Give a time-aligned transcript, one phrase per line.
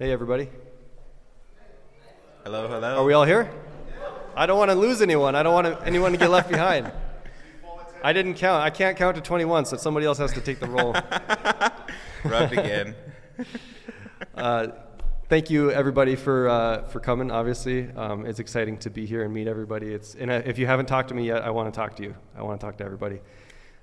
[0.00, 0.48] Hey, everybody.
[2.44, 2.98] Hello, hello.
[2.98, 3.50] Are we all here?
[4.36, 5.34] I don't want to lose anyone.
[5.34, 6.92] I don't want to, anyone to get left behind.
[8.04, 8.62] I didn't count.
[8.62, 10.92] I can't count to 21, so somebody else has to take the role.
[12.24, 12.94] Rubbed again.
[14.34, 14.68] Uh,
[15.28, 17.30] thank you, everybody, for uh, for coming.
[17.30, 19.92] Obviously, um, it's exciting to be here and meet everybody.
[19.92, 22.02] It's and uh, if you haven't talked to me yet, I want to talk to
[22.04, 22.14] you.
[22.36, 23.20] I want to talk to everybody.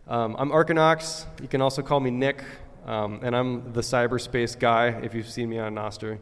[0.07, 1.25] Um, I'm Arkinox.
[1.41, 2.43] You can also call me Nick,
[2.85, 4.87] um, and I'm the cyberspace guy.
[4.87, 6.19] If you've seen me on Nostr.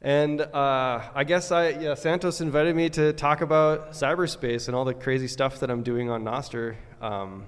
[0.00, 4.84] And uh, I guess I, yeah, Santos invited me to talk about cyberspace and all
[4.84, 6.76] the crazy stuff that I'm doing on Nostr.
[7.00, 7.46] Um,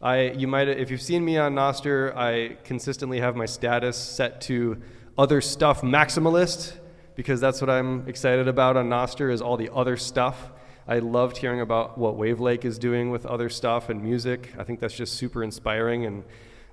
[0.00, 4.40] I, you might, if you've seen me on Nostr, I consistently have my status set
[4.42, 4.80] to
[5.18, 6.76] other stuff maximalist
[7.16, 10.52] because that's what I'm excited about on Nostr is all the other stuff.
[10.86, 14.52] I loved hearing about what Wavlake is doing with other stuff and music.
[14.58, 16.04] I think that's just super inspiring.
[16.04, 16.24] And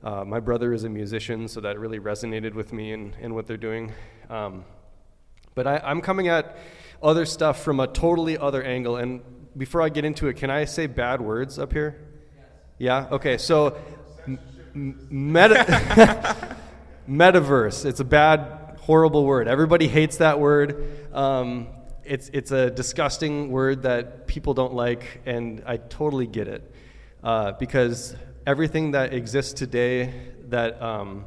[0.04, 3.46] uh, my brother is a musician, so that really resonated with me and, in what
[3.46, 3.92] they're doing.
[4.30, 4.66] Um,
[5.54, 6.58] but I, I'm coming at
[7.04, 8.98] other stuff from a totally other angle.
[8.98, 9.22] And
[9.56, 12.00] before I get into it, can I say bad words up here?
[12.80, 13.10] Yeah?
[13.12, 13.78] Okay, so
[14.28, 14.40] m-
[14.74, 16.58] meta-
[17.10, 17.86] metaverse.
[17.86, 19.48] It's a bad, horrible word.
[19.48, 21.14] Everybody hates that word.
[21.14, 21.68] Um,
[22.04, 26.74] it's, it's a disgusting word that people don't like, and I totally get it.
[27.24, 28.16] Uh, because
[28.46, 30.14] everything that exists today
[30.50, 31.26] that um,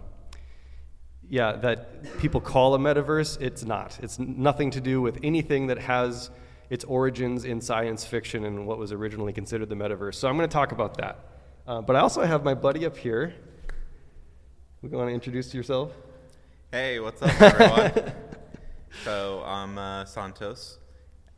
[1.29, 3.99] yeah, that people call a metaverse, it's not.
[4.03, 6.31] It's nothing to do with anything that has
[6.71, 10.15] its origins in science fiction and what was originally considered the metaverse.
[10.15, 11.19] So I'm going to talk about that.
[11.67, 13.35] Uh, but I also have my buddy up here.
[14.83, 15.93] We want to introduce yourself?
[16.71, 18.13] Hey, what's up, everyone?
[19.05, 20.79] so I'm uh, Santos.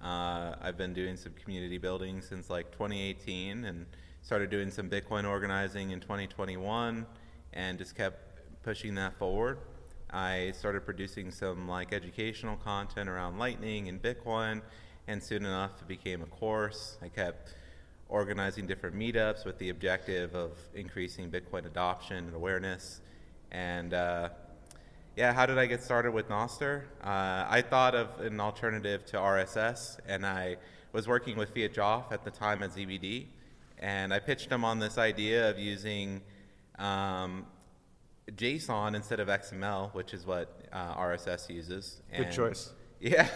[0.02, 3.86] Uh, I've been doing some community building since like 2018 and
[4.26, 7.06] started doing some Bitcoin organizing in 2021
[7.52, 9.56] and just kept pushing that forward.
[10.10, 14.62] I started producing some like educational content around Lightning and Bitcoin,
[15.06, 16.96] and soon enough it became a course.
[17.00, 17.54] I kept
[18.08, 23.02] organizing different meetups with the objective of increasing Bitcoin adoption and awareness.
[23.52, 24.30] And uh,
[25.14, 26.82] yeah, how did I get started with Nostr?
[27.00, 30.56] Uh, I thought of an alternative to RSS, and I
[30.90, 33.26] was working with fiatjaf at the time at ZBD,
[33.78, 36.22] and I pitched him on this idea of using
[36.78, 37.46] um,
[38.32, 42.02] JSON instead of XML, which is what uh, RSS uses.
[42.16, 42.72] Good choice.
[42.98, 43.28] Yeah,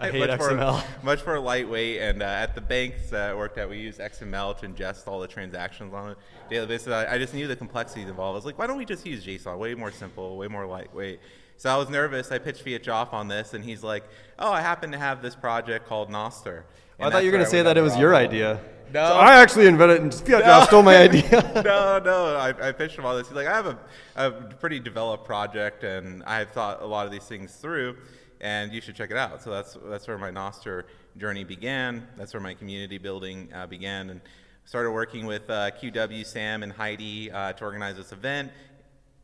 [0.00, 0.72] I hate much XML.
[0.72, 3.98] More, much more lightweight, and uh, at the banks that I worked at, we use
[3.98, 6.16] XML to ingest all the transactions on a
[6.48, 6.88] daily basis.
[6.88, 8.34] I, I just knew the complexities involved.
[8.34, 9.58] I was like, why don't we just use JSON?
[9.58, 11.20] Way more simple, way more lightweight.
[11.56, 12.32] So I was nervous.
[12.32, 14.04] I pitched fiatjaf on this, and he's like,
[14.38, 16.62] "Oh, I happen to have this project called Nostr."
[16.98, 18.60] I thought you were going to say that it was your idea.
[18.94, 19.08] No.
[19.08, 21.50] So I actually invented and fiatjaf stole my idea.
[21.64, 22.36] no, no.
[22.36, 23.26] I, I pitched him all this.
[23.26, 23.78] He's like, I have a,
[24.14, 27.96] a pretty developed project, and I've thought a lot of these things through,
[28.40, 29.42] and you should check it out.
[29.42, 30.84] So that's that's where my Nostr
[31.16, 32.06] journey began.
[32.16, 34.20] That's where my community building uh, began, and
[34.64, 38.52] started working with uh, QW, Sam, and Heidi uh, to organize this event.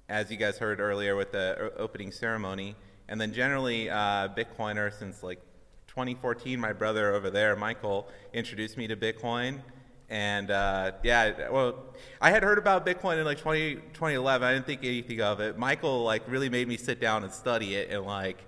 [0.08, 2.74] As you guys heard earlier with the opening ceremony,
[3.08, 5.40] and then generally uh, Bitcoiner since like
[5.90, 6.58] 2014.
[6.60, 9.60] My brother over there, Michael, introduced me to Bitcoin.
[10.08, 11.84] And uh, yeah, well,
[12.20, 14.46] I had heard about Bitcoin in like 20, 2011.
[14.46, 15.58] I didn't think anything of it.
[15.58, 18.38] Michael like really made me sit down and study it and like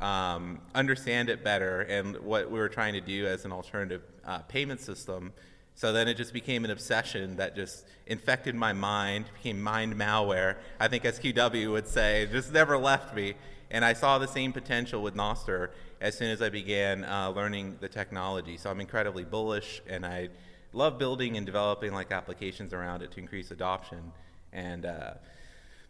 [0.00, 4.40] um, understand it better and what we were trying to do as an alternative uh,
[4.40, 5.32] payment system.
[5.76, 10.56] So then it just became an obsession that just infected my mind, became mind malware.
[10.80, 13.34] I think SQW would say, just never left me.
[13.70, 15.70] And I saw the same potential with Nostr
[16.00, 18.56] as soon as I began uh, learning the technology.
[18.56, 20.28] So I'm incredibly bullish, and I
[20.72, 24.12] love building and developing like applications around it to increase adoption.
[24.52, 25.14] And uh,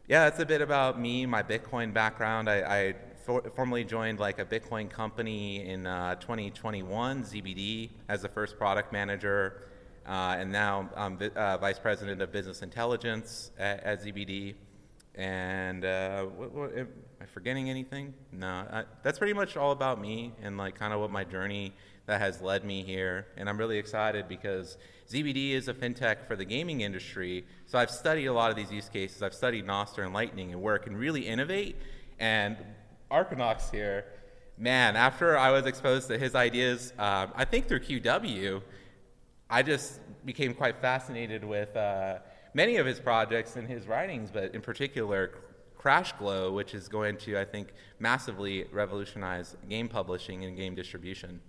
[0.06, 2.48] yeah, that's a bit about me, my Bitcoin background.
[2.48, 8.28] I, I for, formally joined like a Bitcoin company in uh, 2021, ZBD, as the
[8.28, 9.64] first product manager.
[10.06, 14.54] Uh, and now I'm vi- uh, vice president of business intelligence at, at ZBD.
[15.18, 16.88] And uh, what, what, am
[17.20, 18.14] I forgetting anything?
[18.30, 21.74] No, I, that's pretty much all about me and like kind of what my journey
[22.06, 23.26] that has led me here.
[23.36, 24.78] And I'm really excited because
[25.10, 27.44] ZBD is a fintech for the gaming industry.
[27.66, 29.20] So I've studied a lot of these use cases.
[29.20, 31.74] I've studied Nostr and Lightning and where it can really innovate.
[32.20, 32.56] And
[33.10, 34.04] Arkinox here,
[34.56, 38.62] man, after I was exposed to his ideas, um, I think through QW,
[39.50, 42.18] I just became quite fascinated with uh,
[42.54, 45.32] many of his projects and his writings, but in particular,
[45.76, 47.68] Crash Glow, which is going to, I think,
[47.98, 51.40] massively revolutionize game publishing and game distribution.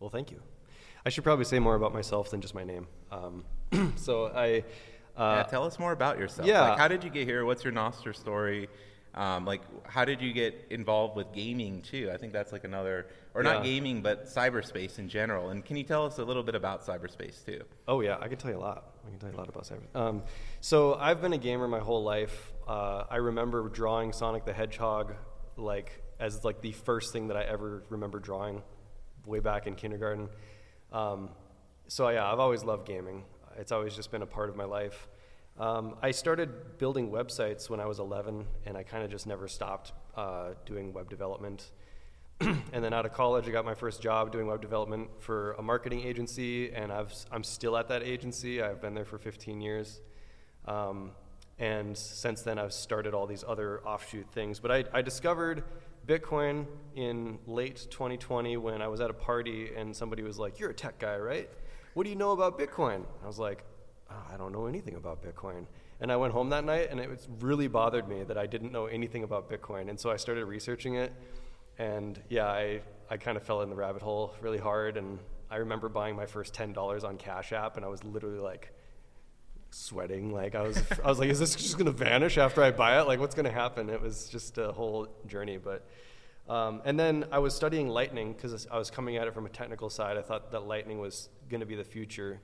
[0.00, 0.42] Well, thank you.
[1.04, 2.86] I should probably say more about myself than just my name.
[3.10, 3.44] Um,
[3.96, 4.64] so I.
[5.16, 6.48] Uh, yeah, tell us more about yourself.
[6.48, 6.70] yeah.
[6.70, 7.44] Like, how did you get here?
[7.44, 8.68] What's your Nostr story?
[9.14, 12.10] Um, like, how did you get involved with gaming too?
[12.12, 15.50] I think that's like another, or not gaming, but cyberspace in general.
[15.50, 17.62] And can you tell us a little bit about cyberspace too?
[17.86, 18.94] Oh yeah, I can tell you a lot.
[19.06, 19.94] I can tell you a lot about cyber.
[19.94, 20.22] Um,
[20.60, 22.52] so I've been a gamer my whole life.
[22.66, 25.14] Uh, I remember drawing Sonic the Hedgehog
[25.56, 28.62] like as like the first thing that I ever remember drawing,
[29.26, 30.28] way back in kindergarten.
[30.92, 31.30] Um,
[31.88, 33.24] so yeah, I've always loved gaming.
[33.58, 35.08] It's always just been a part of my life.
[35.58, 39.48] Um, I started building websites when I was 11, and I kind of just never
[39.48, 41.70] stopped uh, doing web development.
[42.72, 45.62] and then out of college, I got my first job doing web development for a
[45.62, 48.62] marketing agency, and I've, I'm still at that agency.
[48.62, 50.00] I've been there for 15 years.
[50.66, 51.10] Um,
[51.58, 54.58] and since then, I've started all these other offshoot things.
[54.58, 55.64] But I, I discovered
[56.06, 56.66] Bitcoin
[56.96, 60.74] in late 2020 when I was at a party, and somebody was like, You're a
[60.74, 61.50] tech guy, right?
[61.92, 63.04] What do you know about Bitcoin?
[63.22, 63.64] I was like,
[64.10, 65.66] oh, I don't know anything about Bitcoin.
[66.00, 68.86] And I went home that night, and it really bothered me that I didn't know
[68.86, 69.90] anything about Bitcoin.
[69.90, 71.12] And so I started researching it.
[71.80, 74.98] And yeah, I, I kind of fell in the rabbit hole really hard.
[74.98, 75.18] And
[75.50, 78.70] I remember buying my first $10 on Cash App, and I was literally like
[79.70, 80.30] sweating.
[80.30, 83.06] Like I was, I was like, is this just gonna vanish after I buy it?
[83.06, 83.88] Like what's gonna happen?
[83.88, 85.56] It was just a whole journey.
[85.56, 85.86] But
[86.50, 89.50] um, and then I was studying Lightning because I was coming at it from a
[89.50, 90.18] technical side.
[90.18, 92.42] I thought that Lightning was gonna be the future,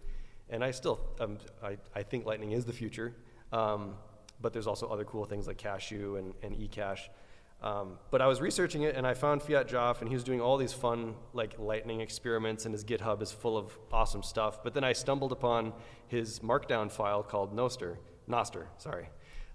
[0.49, 3.15] and I still, um, I, I think Lightning is the future.
[3.53, 3.97] Um,
[4.41, 7.01] but there's also other cool things like Cashu and, and eCash.
[7.63, 10.57] Um, but I was researching it and I found fiatjaf and he was doing all
[10.57, 14.63] these fun like lightning experiments and his GitHub is full of awesome stuff.
[14.63, 15.73] But then I stumbled upon
[16.07, 19.09] his markdown file called Noster, Noster, sorry.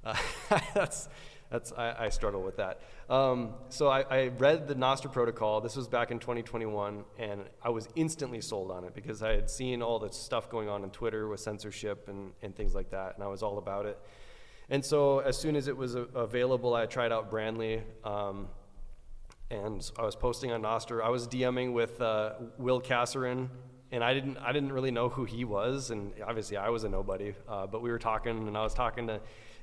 [0.03, 0.15] Uh,
[0.73, 1.09] that's,
[1.51, 2.81] that's, I, I struggle with that.
[3.07, 5.61] Um, so I, I read the Nostr protocol.
[5.61, 9.49] This was back in 2021 and I was instantly sold on it because I had
[9.49, 13.13] seen all the stuff going on on Twitter with censorship and, and things like that
[13.15, 13.99] and I was all about it.
[14.71, 18.47] And so as soon as it was available, I tried out Branle, um,
[19.49, 21.03] and I was posting on Nostr.
[21.03, 23.49] I was DMing with uh, Will Casarin,
[23.91, 26.89] and I didn't I didn't really know who he was, and obviously I was a
[26.89, 27.33] nobody.
[27.49, 29.19] Uh, but we were talking, and I was talking to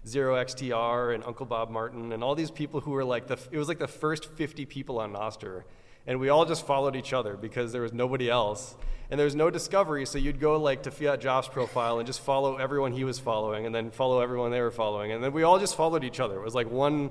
[0.07, 3.57] Zero XTR and Uncle Bob Martin, and all these people who were like the it
[3.57, 5.63] was like the first 50 people on Nostr,
[6.09, 8.75] and we all just followed each other because there was nobody else.
[9.11, 12.57] And there was no discovery so you'd go like to fiatjaf's profile and just follow
[12.57, 15.13] everyone he was following and then follow everyone they were following.
[15.13, 16.37] And then we all just followed each other.
[16.41, 17.11] It was like one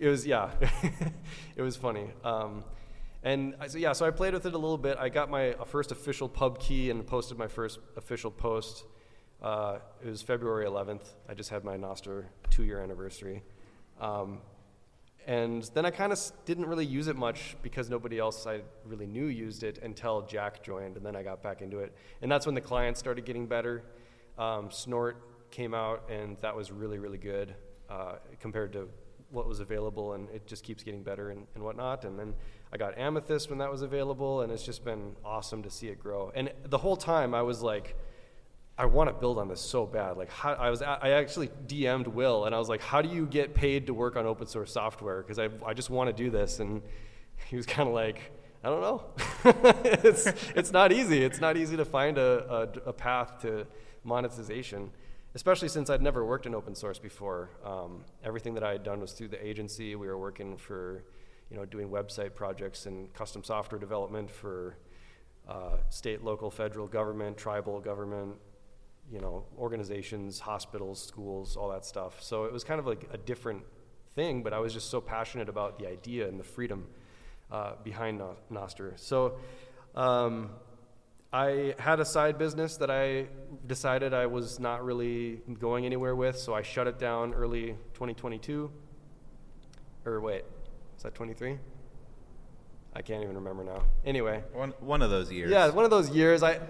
[0.00, 0.50] it was yeah
[1.56, 2.08] it was funny.
[2.24, 2.64] Um,
[3.22, 4.96] and so yeah so i played with it a little bit.
[4.98, 8.84] I got my uh, first official pub key and posted my first official post
[9.42, 13.42] uh, it was february 11th i just had my nostr two year anniversary.
[14.00, 14.40] Um,
[15.26, 19.06] and then I kind of didn't really use it much because nobody else I really
[19.06, 21.92] knew used it until Jack joined, and then I got back into it.
[22.22, 23.82] And that's when the clients started getting better.
[24.38, 25.16] Um, Snort
[25.50, 27.54] came out, and that was really, really good
[27.88, 28.88] uh, compared to
[29.30, 32.04] what was available, and it just keeps getting better and, and whatnot.
[32.04, 32.34] And then
[32.72, 35.98] I got Amethyst when that was available, and it's just been awesome to see it
[35.98, 36.32] grow.
[36.34, 37.96] And the whole time I was like,
[38.76, 40.16] I want to build on this so bad.
[40.16, 43.24] Like, how, I was, I actually DM'd Will, and I was like, "How do you
[43.26, 45.22] get paid to work on open source software?
[45.22, 46.82] Because I, I just want to do this." And
[47.48, 48.32] he was kind of like,
[48.64, 49.04] "I don't know.
[49.44, 50.26] it's,
[50.56, 51.22] it's not easy.
[51.22, 53.64] It's not easy to find a, a, a, path to
[54.02, 54.90] monetization,
[55.36, 57.50] especially since I'd never worked in open source before.
[57.64, 59.94] Um, everything that I had done was through the agency.
[59.94, 61.04] We were working for,
[61.48, 64.78] you know, doing website projects and custom software development for
[65.48, 68.34] uh, state, local, federal government, tribal government."
[69.12, 72.22] You know, organizations, hospitals, schools, all that stuff.
[72.22, 73.62] So it was kind of like a different
[74.14, 76.86] thing, but I was just so passionate about the idea and the freedom
[77.50, 78.98] uh, behind no- Nostr.
[78.98, 79.36] So
[79.94, 80.50] um,
[81.32, 83.26] I had a side business that I
[83.66, 88.70] decided I was not really going anywhere with, so I shut it down early 2022.
[90.06, 90.44] Or wait,
[90.96, 91.58] is that 23?
[92.96, 93.82] I can't even remember now.
[94.04, 95.50] Anyway, One, one of those years.
[95.50, 96.42] yeah, one of those years.
[96.42, 96.60] I,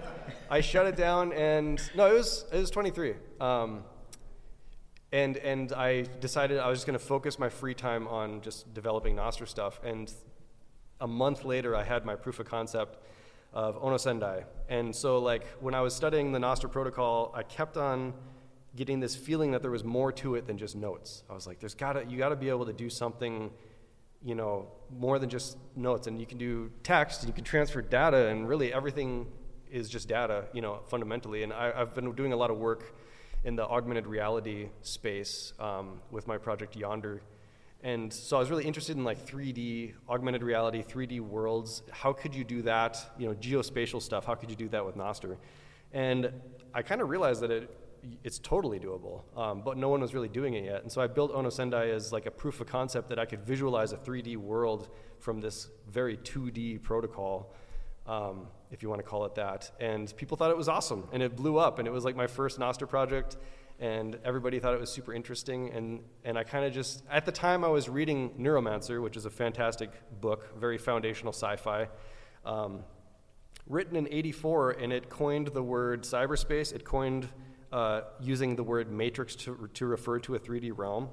[0.51, 3.15] I shut it down, and no, it was it was 23.
[3.41, 3.85] Um,
[5.13, 8.73] and and I decided I was just going to focus my free time on just
[8.75, 9.81] developing Nostr stuff.
[9.85, 10.11] And
[11.01, 12.99] a month later, I had my proof of concept
[13.53, 14.45] of Ono Sendai.
[14.69, 18.15] And so, like when I was studying the Nostr protocol, I kept on
[18.75, 21.23] getting this feeling that there was more to it than just notes.
[21.31, 23.51] I was like, there's gotta you gotta be able to do something
[24.25, 26.07] you know, more than just notes.
[26.07, 29.27] And you can do text, and you can transfer data, and really everything
[29.71, 31.43] is just data, you know, fundamentally.
[31.43, 32.95] And I, have been doing a lot of work
[33.45, 37.21] in the augmented reality space um, with my project Yonder.
[37.83, 41.83] And so I was really interested in like 3D, augmented reality, 3D worlds.
[41.91, 42.97] How could you do that?
[43.19, 44.25] You know, geospatial stuff.
[44.25, 45.37] How could you do that with Nostr?
[45.93, 46.33] And
[46.73, 47.71] I kind of realized that it,
[48.23, 50.83] it's totally doable, um, but no one was really doing it yet.
[50.83, 53.43] And so I built Ono Sendai as like a proof of concept that I could
[53.45, 57.55] visualize a 3D world from this very 2D protocol,
[58.07, 59.71] um, if you want to call it that.
[59.81, 62.27] And people thought it was awesome, and it blew up, and it was like my
[62.27, 63.37] first Nostr project,
[63.81, 65.71] and everybody thought it was super interesting.
[65.71, 69.25] And, and I kind of just, at the time, I was reading Neuromancer, which is
[69.25, 71.89] a fantastic book, very foundational sci fi.
[72.45, 72.85] Um,
[73.67, 76.73] written in 84, and it coined the word cyberspace.
[76.75, 77.29] It coined
[77.75, 81.09] uh, using the word matrix to, to refer to a 3D realm.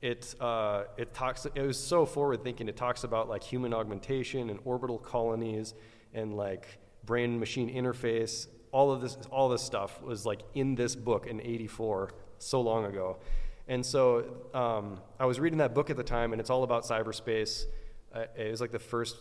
[0.00, 2.66] It, uh, it, talks, it was so forward thinking.
[2.66, 5.74] It talks about like human augmentation and orbital colonies
[6.14, 6.66] and like
[7.04, 8.46] brain machine interface.
[8.72, 12.86] All of this, all this stuff was like in this book in 84, so long
[12.86, 13.18] ago.
[13.66, 16.84] And so um, I was reading that book at the time, and it's all about
[16.84, 17.66] cyberspace.
[18.14, 19.16] Uh, it was like the first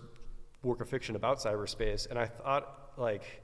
[0.64, 3.44] work of fiction about cyberspace, and I thought, like,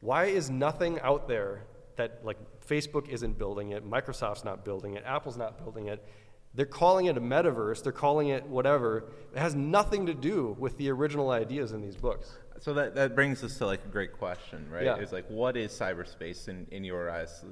[0.00, 1.62] why is nothing out there
[1.96, 6.06] that like Facebook isn't building it, Microsoft's not building it, Apple's not building it.
[6.54, 9.10] They're calling it a metaverse, they're calling it whatever.
[9.34, 12.36] It has nothing to do with the original ideas in these books.
[12.60, 14.84] So that, that brings us to like a great question, right?
[14.84, 14.96] Yeah.
[14.96, 17.44] It's like, what is cyberspace in, in your eyes?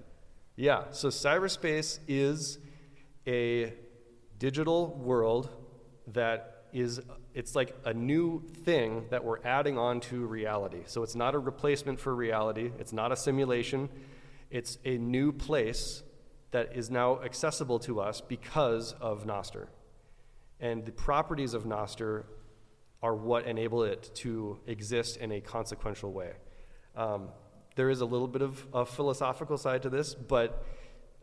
[0.56, 2.59] Yeah, so cyberspace is
[3.26, 3.73] a
[4.38, 5.49] digital world
[6.09, 7.00] that is
[7.35, 10.82] it's like a new thing that we're adding on to reality.
[10.87, 13.88] So it's not a replacement for reality, it's not a simulation.
[14.50, 16.02] It's a new place
[16.50, 19.69] that is now accessible to us because of Nostr.
[20.59, 22.25] And the properties of Nostr
[23.02, 26.33] are what enable it to exist in a consequential way.
[26.97, 27.28] Um,
[27.76, 30.66] there is a little bit of a philosophical side to this, but.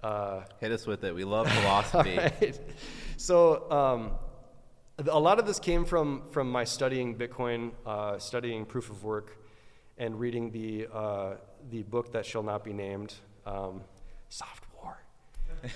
[0.01, 1.13] Uh, Hit us with it.
[1.13, 2.17] We love philosophy.
[2.17, 2.59] right.
[3.17, 4.11] So, um,
[5.07, 9.37] a lot of this came from, from my studying Bitcoin, uh, studying proof of work,
[9.97, 11.33] and reading the, uh,
[11.69, 13.13] the book that shall not be named,
[13.45, 13.81] um,
[14.29, 14.97] Soft War.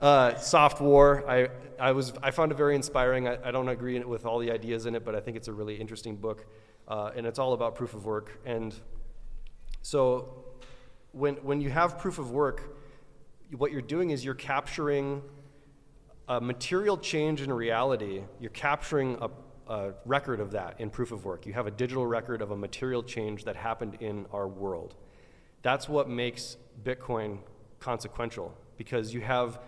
[0.00, 1.28] uh, Softwar.
[1.28, 3.28] I, I, was, I found it very inspiring.
[3.28, 5.52] I, I, don't agree with all the ideas in it, but I think it's a
[5.52, 6.46] really interesting book.
[6.88, 8.40] Uh, and it's all about proof of work.
[8.46, 8.74] And
[9.82, 10.44] so
[11.12, 12.76] when, when you have proof of work,
[13.56, 15.22] what you're doing is you're capturing
[16.28, 19.30] a material change in reality, you're capturing a,
[19.68, 21.46] a, record of that in proof of work.
[21.46, 24.94] You have a digital record of a material change that happened in our world.
[25.62, 27.38] That's what makes Bitcoin
[27.80, 29.60] consequential because you have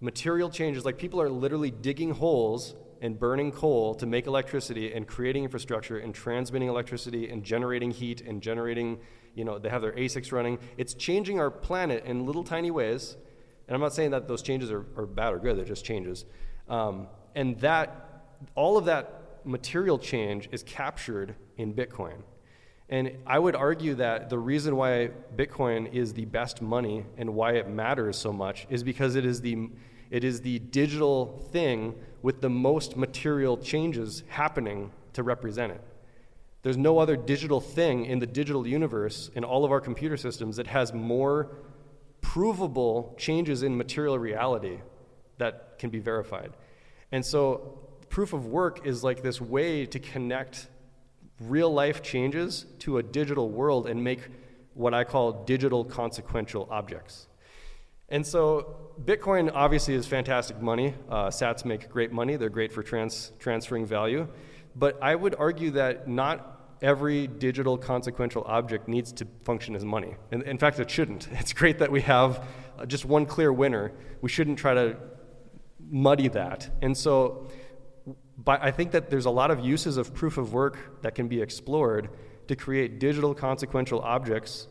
[0.00, 5.06] material changes, like people are literally digging holes and burning coal to make electricity and
[5.06, 8.98] creating infrastructure and transmitting electricity and generating heat and generating,
[9.34, 10.58] you know, they have their ASICs running.
[10.76, 13.16] It's changing our planet in little tiny ways
[13.70, 16.24] and I'm not saying that those changes are, are bad or good, they're just changes.
[16.68, 17.06] Um,
[17.36, 18.24] and that,
[18.56, 22.22] all of that material change is captured in Bitcoin.
[22.88, 27.52] And I would argue that the reason why Bitcoin is the best money and why
[27.52, 29.68] it matters so much is because it is the,
[30.10, 35.80] it is the digital thing with the most material changes happening to represent it.
[36.62, 40.56] There's no other digital thing in the digital universe in all of our computer systems
[40.56, 41.52] that has more
[42.20, 44.80] provable changes in material reality
[45.38, 46.52] that can be verified.
[47.12, 47.78] And so,
[48.10, 50.68] proof of work is like this way to connect
[51.40, 54.20] real life changes to a digital world and make
[54.74, 57.28] what I call digital consequential objects.
[58.08, 60.94] And so, Bitcoin obviously is fantastic money.
[61.08, 64.28] Uh, sats make great money, they're great for trans- transferring value.
[64.74, 70.16] But I would argue that not every digital consequential object needs to function as money.
[70.32, 71.28] And in fact, it shouldn't.
[71.32, 72.44] It's great that we have
[72.78, 73.92] uh, just one clear winner.
[74.20, 74.96] We shouldn't try to
[75.88, 76.68] muddy that.
[76.82, 77.48] And so
[78.44, 81.28] but I think that there's a lot of uses of proof of work that can
[81.28, 82.08] be explored
[82.48, 84.66] to create digital consequential objects,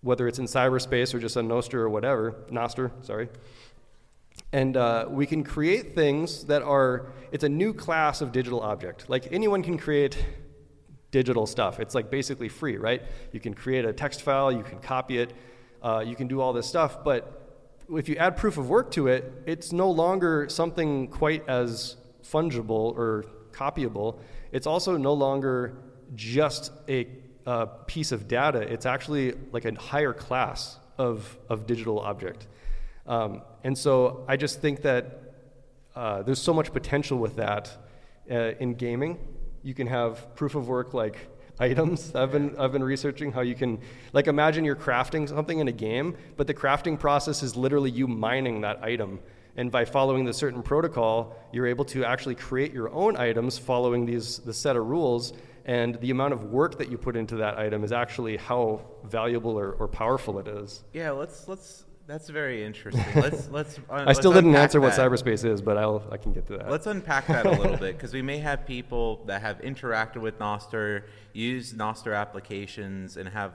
[0.00, 3.28] whether it's in cyberspace or just on Nostr or whatever, Nostr, sorry.
[4.52, 9.10] And uh, we can create things that are, it's a new class of digital object.
[9.10, 10.24] Like anyone can create
[11.10, 11.80] digital stuff.
[11.80, 13.02] It's like basically free, right?
[13.32, 15.32] You can create a text file, you can copy it,
[15.82, 17.40] uh, you can do all this stuff, but
[17.90, 22.96] if you add proof of work to it, it's no longer something quite as fungible
[22.96, 24.18] or copyable.
[24.52, 25.76] It's also no longer
[26.14, 27.06] just a,
[27.46, 32.46] a piece of data, it's actually like a higher class of, of digital object.
[33.06, 35.20] Um, and so I just think that
[35.94, 37.70] uh, there's so much potential with that
[38.30, 39.18] uh, in gaming
[39.64, 41.26] you can have proof of work like
[41.58, 42.14] items.
[42.14, 43.80] I've been, I've been researching how you can,
[44.12, 48.06] like, imagine you're crafting something in a game, but the crafting process is literally you
[48.06, 49.20] mining that item.
[49.56, 54.04] And by following the certain protocol, you're able to actually create your own items following
[54.04, 55.32] these the set of rules
[55.64, 59.58] And the amount of work that you put into that item is actually how valuable
[59.58, 60.84] or, or powerful it is.
[60.92, 61.84] Yeah, let's let's.
[62.06, 63.02] That's very interesting.
[63.14, 63.78] Let's let's.
[63.88, 66.46] Uh, I still let's didn't unpack answer what cyberspace is, but I'll, I can get
[66.48, 66.70] to that.
[66.70, 70.38] Let's unpack that a little bit because we may have people that have interacted with
[70.38, 73.52] Nostr, used Nostr applications, and have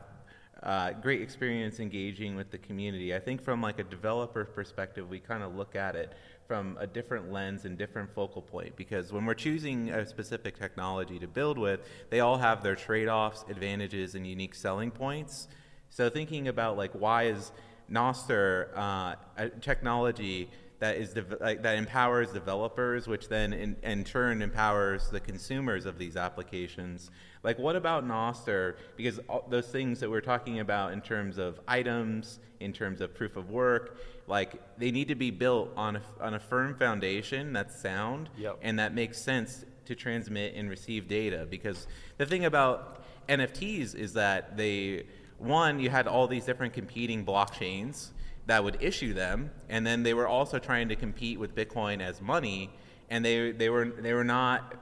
[0.64, 3.16] uh, great experience engaging with the community.
[3.16, 6.14] I think from like a developer perspective, we kind of look at it
[6.48, 11.20] from a different lens and different focal point because when we're choosing a specific technology
[11.20, 15.48] to build with, they all have their trade-offs, advantages, and unique selling points.
[15.90, 17.52] So thinking about like why is
[17.90, 20.50] Nostr uh, a technology
[20.80, 25.86] that is dev- like, that empowers developers, which then in, in turn empowers the consumers
[25.86, 27.12] of these applications.
[27.42, 28.76] Like, what about Nostr?
[28.98, 33.14] Because all those things that we're talking about in terms of items, in terms of
[33.16, 37.54] proof of work, like they need to be built on a, on a firm foundation
[37.54, 38.60] that's sound Yep.
[38.62, 41.48] and that makes sense to transmit and receive data.
[41.50, 45.06] Because the thing about NFTs is that they,
[45.38, 48.10] one, you had all these different competing blockchains
[48.48, 52.20] that would issue them, and then they were also trying to compete with Bitcoin as
[52.22, 52.72] money,
[53.10, 54.76] and they they were they were not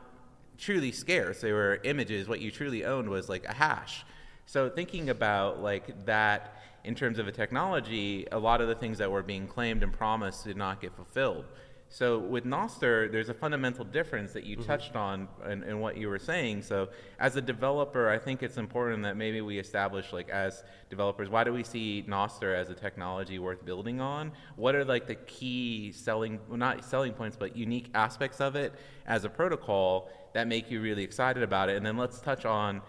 [0.57, 1.41] truly scarce.
[1.41, 2.27] They were images.
[2.27, 4.05] What you truly owned was like a hash.
[4.45, 8.97] So thinking about like that in terms of a technology, a lot of the things
[8.99, 11.45] that were being claimed and promised did not get fulfilled.
[11.89, 14.65] So with Nostr, there's a fundamental difference that you mm-hmm.
[14.65, 16.63] touched on in, in what you were saying.
[16.63, 21.29] So as a developer, I think it's important that maybe we establish like as developers,
[21.29, 24.33] why do we see Nostr as a technology worth building on?
[24.57, 28.73] What are like the key selling, well, not selling points, but unique aspects of it
[29.05, 31.77] as a protocol that make you really excited about it?
[31.77, 32.81] And then let's touch on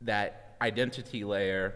[0.00, 1.74] that identity layer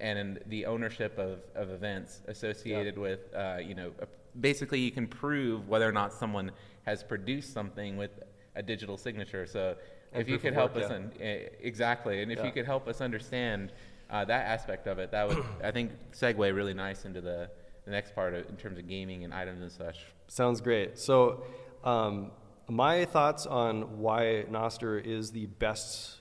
[0.00, 3.92] and the ownership of, of events associated with, uh, you know,
[4.40, 6.50] basically you can prove whether or not someone
[6.84, 8.10] has produced something with
[8.56, 9.46] a digital signature.
[9.46, 9.76] So
[10.12, 10.96] And if you could help work, us, yeah.
[10.96, 12.46] un- eh, exactly, and if Yeah.
[12.46, 13.72] you could help us understand
[14.10, 17.48] uh, that aspect of it, that would, I think, segue really nice into the,
[17.84, 19.98] the next part of, in terms of gaming and items and such.
[20.26, 20.98] Sounds great.
[20.98, 21.44] So,
[21.84, 22.32] um,
[22.72, 26.20] my thoughts on why Nostr is the best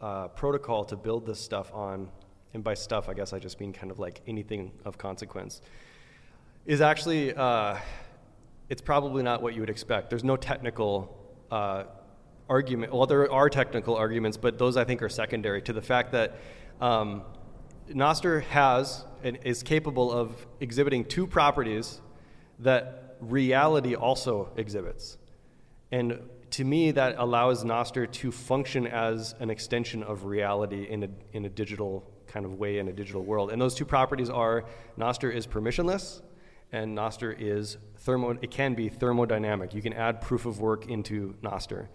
[0.00, 2.08] uh, protocol to build this stuff on,
[2.54, 5.60] and by stuff, I guess I just mean kind of like anything of consequence,
[6.66, 7.76] is actually uh,
[8.68, 10.08] it's probably not what you would expect.
[10.08, 11.16] There's no technical
[11.50, 11.84] uh,
[12.48, 12.94] argument.
[12.94, 16.36] Well, there are technical arguments, but those I think are secondary to the fact that
[16.80, 17.22] um,
[17.90, 22.00] Nostr has and is capable of exhibiting two properties
[22.60, 25.18] that reality also exhibits.
[25.90, 26.20] And
[26.50, 31.44] to me, that allows Nostr to function as an extension of reality in a, in
[31.44, 33.50] a digital kind of way in a digital world.
[33.50, 34.64] And those two properties are
[34.98, 36.22] Nostr is permissionless
[36.72, 39.74] and Nostr is thermo, it can be thermodynamic.
[39.74, 41.88] You can add proof of work into Nostr.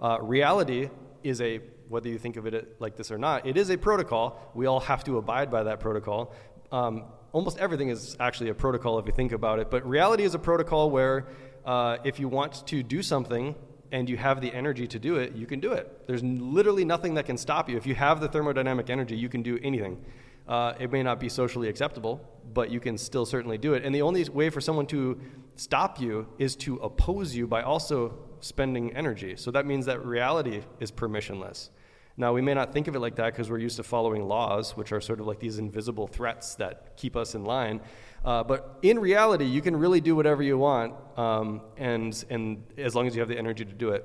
[0.00, 0.88] Uh, reality
[1.22, 4.52] is a, whether you think of it like this or not, it is a protocol.
[4.54, 6.32] We all have to abide by that protocol.
[6.72, 10.34] Um, almost everything is actually a protocol if you think about it, but reality is
[10.34, 11.26] a protocol where
[11.64, 13.54] uh, if you want to do something
[13.92, 16.06] and you have the energy to do it, you can do it.
[16.06, 17.76] There's literally nothing that can stop you.
[17.76, 20.04] If you have the thermodynamic energy, you can do anything.
[20.46, 22.20] Uh, it may not be socially acceptable,
[22.52, 23.84] but you can still certainly do it.
[23.84, 25.20] And the only way for someone to
[25.56, 29.36] stop you is to oppose you by also spending energy.
[29.36, 31.70] So that means that reality is permissionless.
[32.16, 34.76] Now, we may not think of it like that because we're used to following laws,
[34.76, 37.80] which are sort of like these invisible threats that keep us in line.
[38.24, 42.94] Uh, but in reality, you can really do whatever you want, um, and, and as
[42.94, 44.04] long as you have the energy to do it.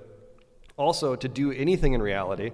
[0.77, 2.51] Also, to do anything in reality,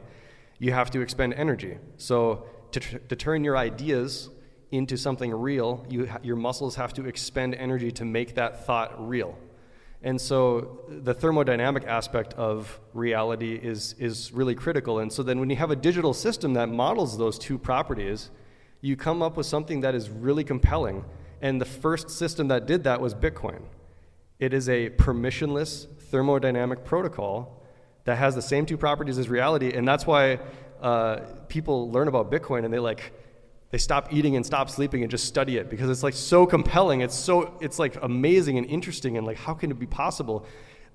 [0.59, 1.77] you have to expend energy.
[1.97, 4.29] So, to, tr- to turn your ideas
[4.71, 9.07] into something real, you ha- your muscles have to expend energy to make that thought
[9.07, 9.37] real.
[10.03, 14.99] And so the thermodynamic aspect of reality is, is really critical.
[14.99, 18.31] And so then when you have a digital system that models those two properties,
[18.81, 21.05] you come up with something that is really compelling.
[21.41, 23.61] And the first system that did that was Bitcoin.
[24.39, 27.61] It is a permissionless thermodynamic protocol
[28.05, 29.73] that has the same two properties as reality.
[29.73, 30.39] And that's why
[30.81, 33.13] uh, people learn about Bitcoin and they like,
[33.71, 37.01] they stop eating and stop sleeping and just study it because it's like so compelling
[37.01, 40.45] it's so it's like amazing and interesting and like how can it be possible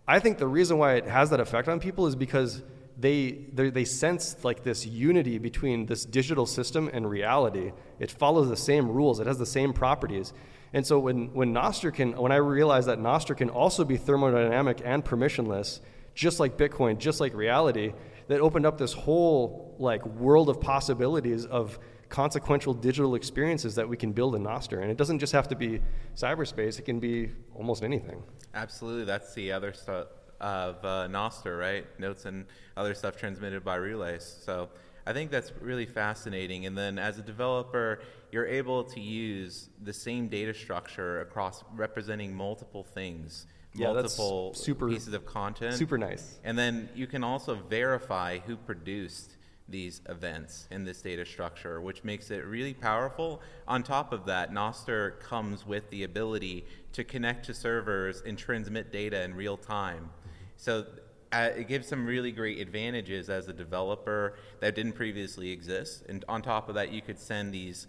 [0.06, 2.62] i think the reason why it has that effect on people is because
[2.98, 7.72] they they sense like this unity between this digital system and reality.
[7.98, 9.20] It follows the same rules.
[9.20, 10.32] It has the same properties.
[10.72, 14.80] And so when when Nostr can when i realized that Nostr can also be thermodynamic
[14.85, 15.80] and permissionless
[16.14, 17.92] just like bitcoin just like reality
[18.28, 21.78] that opened up this whole like world of possibilities of
[22.09, 24.80] consequential digital experiences that we can build in Nostr.
[24.80, 25.80] And it doesn't just have to be
[26.14, 28.22] cyberspace, it can be almost anything.
[28.54, 30.06] Absolutely, that's the other stu-
[30.40, 31.87] of uh, Nostr, right?
[31.99, 32.46] Notes and
[32.77, 34.40] other stuff transmitted by relays.
[34.44, 34.68] So
[35.07, 36.66] I think that's really fascinating.
[36.66, 38.01] And then as a developer,
[38.33, 44.88] you're able to use the same data structure across representing multiple things, Yeah, multiple super-
[44.88, 45.75] pieces of content.
[45.75, 46.38] Super nice.
[46.44, 49.37] And then you can also verify who produced
[49.68, 53.42] these events in this data structure, which makes it really powerful.
[53.66, 58.92] On top of that, Nostr comes with the ability to connect to servers and transmit
[58.92, 60.11] data in real time.
[60.57, 60.87] So
[61.33, 66.05] uh, it gives some really great advantages as a developer that didn't previously exist.
[66.09, 67.87] And on top of that, you could send these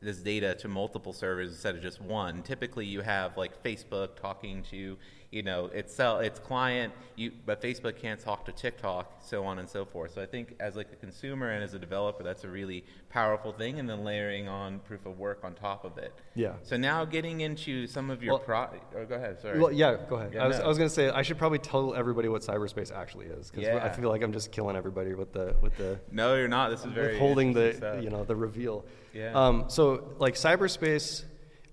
[0.00, 2.42] this data to multiple servers instead of just one.
[2.42, 4.96] Typically, you have like Facebook talking to
[5.30, 9.68] you know itself, its client, you, but Facebook can't talk to TikTok, so on and
[9.68, 10.14] so forth.
[10.14, 13.52] So I think as like a consumer and as a developer, that's a really powerful
[13.52, 13.78] thing.
[13.78, 16.14] And then layering on proof of work on top of it.
[16.34, 16.54] Yeah.
[16.62, 18.68] So now getting into some of your Well- pro.
[18.96, 19.38] Oh, go ahead.
[19.40, 19.58] Sorry.
[19.58, 20.32] Well, yeah, go ahead.
[20.32, 20.64] Yeah, I was, no.
[20.64, 23.68] I was going to say I should probably tell everybody what cyberspace actually is because
[23.68, 26.70] I feel like I'm just killing everybody with the with the no, you're not.
[26.70, 28.02] This is very holding the stuff.
[28.02, 28.86] you know the reveal.
[29.12, 29.32] Yeah.
[29.34, 31.24] Um, so like cyberspace,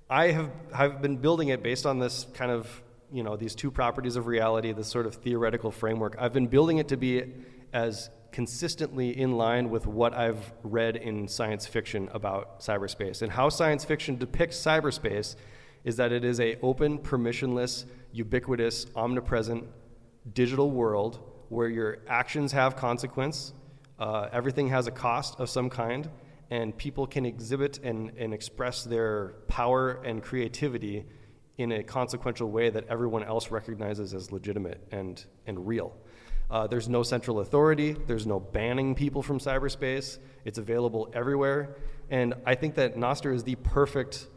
[0.10, 2.82] I have have been building it based on this kind of
[3.16, 6.18] you know these two properties of reality, this sort of theoretical framework.
[6.20, 7.24] I've been building it to be
[7.72, 13.48] as consistently in line with what I've read in science fiction about cyberspace and how
[13.48, 15.38] science fiction depicts cyberspace
[15.86, 19.64] is that it is a open, permissionless, ubiquitous, omnipresent
[20.34, 23.54] digital world where your actions have consequence,
[23.98, 26.10] uh, everything has a cost of some kind,
[26.50, 31.06] and people can exhibit and, and express their power and creativity
[31.58, 35.96] in a consequential way that everyone else recognizes as legitimate and, and real.
[36.50, 41.78] Uh, there's no central authority, there's no banning people from cyberspace, it's available everywhere.
[42.10, 44.28] And I think that Nostr is the perfect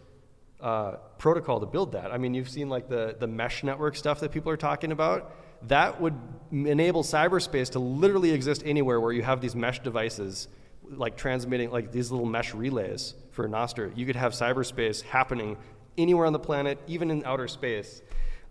[0.61, 2.11] uh, protocol to build that.
[2.11, 5.35] I mean, you've seen like the, the mesh network stuff that people are talking about.
[5.68, 6.14] That would
[6.50, 10.48] enable cyberspace to literally exist anywhere where you have these mesh devices,
[10.88, 13.94] like transmitting, like these little mesh relays for Nostr.
[13.96, 15.59] You could have cyberspace happening
[15.99, 18.03] anywhere on the planet, even in outer space.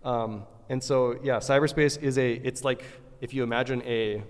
[0.04, 2.84] Um, and so, yeah, cyberspace is a, it's like
[3.20, 4.22] if you imagine a,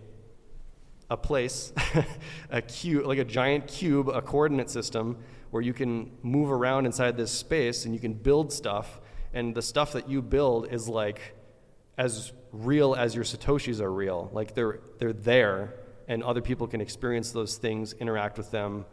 [1.11, 1.73] a place,
[2.51, 5.19] a cube, like a giant cube, a coordinate system
[5.51, 9.01] where you can move around inside this space and you can build stuff.
[9.33, 11.35] And the stuff that you build is like
[11.99, 14.31] as real as your satoshis are real.
[14.33, 15.75] Like they're they're there,
[16.07, 18.87] and other people can experience those things, interact with them,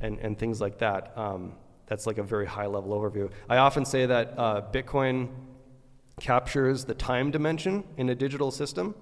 [0.00, 1.12] and and things like that.
[1.16, 1.54] Um,
[1.86, 3.30] that's like a very high level overview.
[3.48, 5.28] I often say that uh, Bitcoin
[6.20, 8.94] captures the time dimension in a digital system.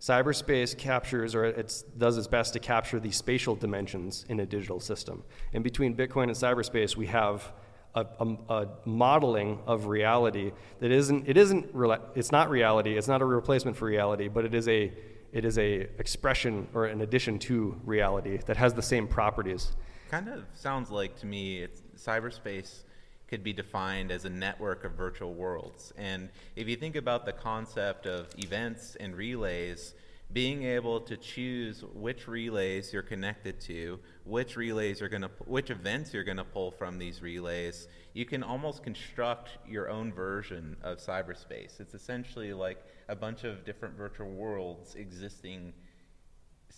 [0.00, 4.80] Cyberspace captures, or it does its best to capture the spatial dimensions in a digital
[4.80, 5.22] system.
[5.52, 7.52] And between Bitcoin and cyberspace, we have
[7.94, 11.28] a, a, a modeling of reality that isn't.
[11.28, 11.70] It isn't.
[12.16, 12.96] It's not reality.
[12.96, 14.92] It's not a replacement for reality, but it is a.
[15.32, 19.72] It is a expression or an addition to reality that has the same properties.
[20.10, 22.82] Kind of sounds like to me it's, cyberspace
[23.28, 25.92] could be defined as a network of virtual worlds.
[25.96, 29.94] And if you think about the concept of events and relays,
[30.32, 35.70] being able to choose which relays you're connected to, which relays you're going to, which
[35.70, 40.76] events you're going to pull from these relays, you can almost construct your own version
[40.82, 41.80] of cyberspace.
[41.80, 45.72] It's essentially like a bunch of different virtual worlds existing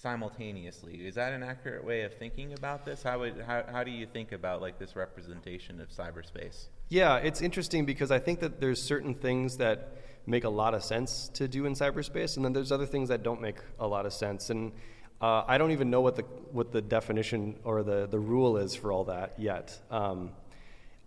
[0.05, 0.97] simultaneously.
[1.07, 3.03] Is that an accurate way of thinking about this?
[3.03, 6.67] How would how, how do you think about like this representation of cyberspace?
[6.90, 10.85] Yeah, it's interesting because I think that there's certain things that make a lot of
[10.85, 14.05] sense to do in cyberspace, and then there's other things that don't make a lot
[14.05, 14.51] of sense.
[14.51, 14.73] And
[15.23, 18.75] uh, I don't even know what the what the definition or the the rule is
[18.75, 19.67] for all that yet.
[19.90, 20.33] Um,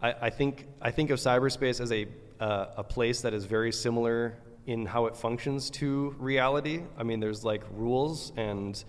[0.02, 2.08] I, I think I think of cyberspace as a
[2.40, 6.84] uh, a place that is very similar in how it functions to reality.
[6.98, 8.84] I mean, there's like rules and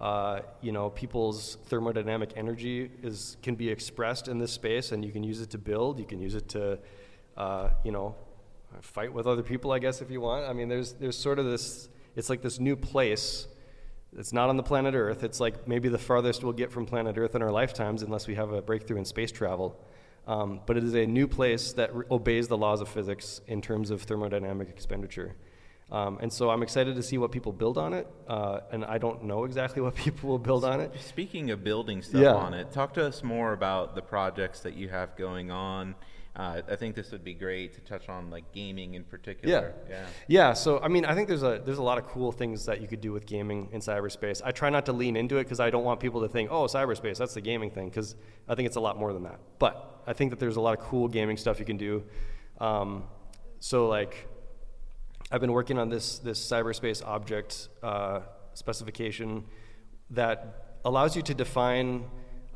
[0.00, 5.12] uh, you know people's thermodynamic energy is can be expressed in this space, and you
[5.12, 5.98] can use it to build.
[5.98, 6.78] You can use it to
[7.36, 8.16] uh, you know
[8.80, 10.46] fight with other people, I guess, if you want.
[10.46, 11.88] I mean, there's there's sort of this.
[12.16, 13.46] It's like this new place.
[14.16, 15.22] It's not on the planet Earth.
[15.22, 18.34] It's like maybe the farthest we'll get from planet Earth in our lifetimes, unless we
[18.34, 19.78] have a breakthrough in space travel.
[20.30, 23.60] Um, but it is a new place that re- obeys the laws of physics in
[23.60, 25.34] terms of thermodynamic expenditure.
[25.90, 28.06] Um, and so I'm excited to see what people build on it.
[28.28, 30.92] Uh, and I don't know exactly what people will build on it.
[31.00, 32.34] Speaking of building stuff Yeah.
[32.34, 35.96] on it, talk to us more about the projects that you have going on.
[36.40, 39.08] Uh, I think this would be great to touch on like gaming in Yeah.
[39.10, 39.74] particular.
[39.90, 40.06] Yeah.
[40.26, 40.52] Yeah.
[40.54, 42.88] So I mean, I think there's a there's a lot of cool things that you
[42.88, 44.40] could do with gaming in cyberspace.
[44.42, 46.64] I try not to lean into it because I don't want people to think, oh,
[46.64, 48.16] cyberspace, that's the gaming thing, because
[48.48, 49.38] I think it's a lot more than that.
[49.58, 52.04] But I think that there's a lot of cool gaming stuff you can do.
[52.58, 53.04] Um,
[53.58, 54.26] so like,
[55.30, 58.20] I've been working on this this cyberspace object uh,
[58.54, 59.44] specification
[60.08, 62.06] that allows you to define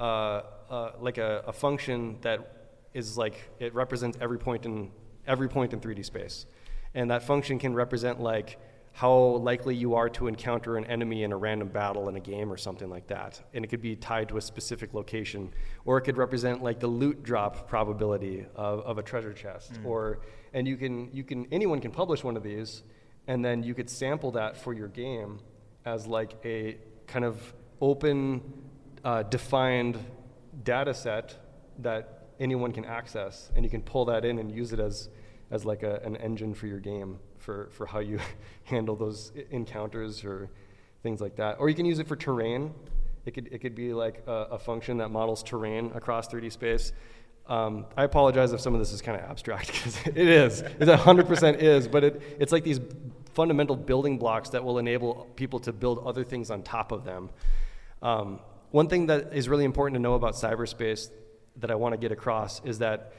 [0.01, 2.54] uh, uh, like a, a, function that
[2.95, 4.91] is like it represents every point in
[5.27, 6.47] every point in 3D space,
[6.95, 8.59] and that function can represent like
[8.93, 12.51] how likely you are to encounter an enemy in a random battle in a game
[12.53, 13.41] or something like that.
[13.53, 15.53] And it could be tied to a specific location.
[15.85, 19.73] Or it could represent like the loot drop probability of, of a treasure chest.
[19.73, 19.87] Mm.
[19.87, 20.21] Or
[20.53, 22.85] and you can you can anyone can publish one of these
[23.27, 25.41] and then you could sample that for your game
[25.85, 26.77] as like a
[27.09, 28.43] kind of open
[29.05, 29.99] uh, defined
[30.63, 31.37] data set
[31.81, 35.09] that anyone can access and you can pull that in and use it as
[35.51, 38.18] as like a, an engine for your game for, for how you
[38.64, 40.51] handle those encounters or
[41.03, 41.57] things like that.
[41.61, 42.75] Or you can use it for terrain.
[43.27, 46.92] It could, it could be like a, a function that models terrain across 3D space.
[47.47, 50.61] Um, I apologize if some of this is kind of abstract because it is.
[50.61, 52.81] It 100% is, but it, it's like these
[53.35, 57.31] fundamental building blocks that will enable people to build other things on top of them.
[58.01, 61.11] Um, one thing that is really important to know about cyberspace
[61.57, 63.12] that I want to get across is that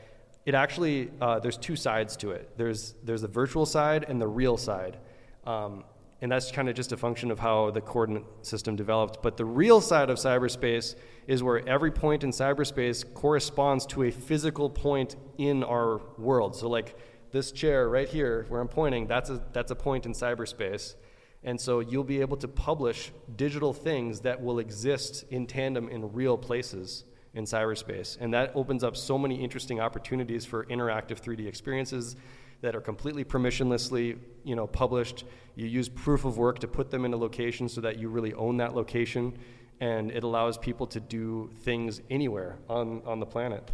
[0.46, 2.52] it actually uh, there's two sides to it.
[2.58, 4.98] There's there's the virtual side and the real side,
[5.46, 5.84] um,
[6.22, 9.24] and that's kind of just a function of how the coordinate system developed.
[9.24, 10.96] But the real side of cyberspace
[11.28, 16.56] is where every point in cyberspace corresponds to a physical point in our world.
[16.56, 16.96] So like
[17.32, 20.96] this chair right here where I'm pointing, that's a that's a point in cyberspace.
[21.44, 26.12] And so you'll be able to publish digital things that will exist in tandem in
[26.12, 27.04] real places
[27.36, 28.18] in cyberspace.
[28.20, 32.16] And that opens up so many interesting opportunities for interactive 3D experiences
[32.62, 35.26] that are completely permissionlessly you know, published.
[35.56, 38.34] You use proof of work to put them in a location so that you really
[38.34, 39.38] own that location.
[39.82, 43.70] And it allows people to do things anywhere on, on the planet.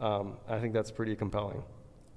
[0.00, 1.62] Um, I think that's pretty compelling.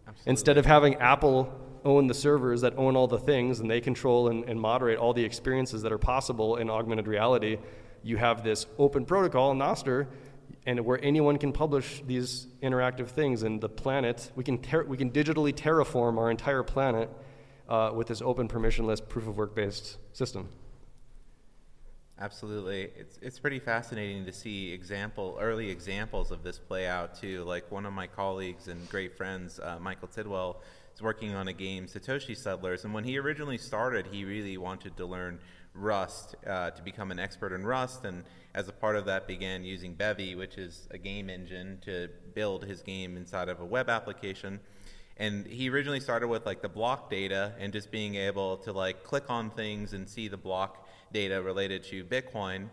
[0.07, 0.29] Absolutely.
[0.31, 1.53] Instead of having Apple
[1.85, 5.13] own the servers that own all the things and they control and, and moderate all
[5.13, 7.57] the experiences that are possible in augmented reality,
[8.03, 10.07] you have this open protocol, Nostr,
[10.65, 13.43] and where anyone can publish these interactive things.
[13.43, 17.09] And the planet, we can, ter- we can digitally terraform our entire planet
[17.67, 20.49] uh, with this open, permissionless, proof of work based system.
[22.21, 27.45] Absolutely, it's it's pretty fascinating to see example early examples of this play out too.
[27.45, 30.61] Like one of my colleagues and great friends, uh, Michael Tidwell,
[30.93, 34.97] is working on a game, Satoshi Settlers, and when he originally started, he really wanted
[34.97, 35.39] to learn
[35.73, 39.63] Rust uh, to become an expert in Rust, and as a part of that, began
[39.63, 43.89] using Bevy, which is a game engine, to build his game inside of a web
[43.89, 44.59] application.
[45.17, 49.03] And he originally started with like the block data and just being able to like
[49.03, 52.69] click on things and see the block data related to Bitcoin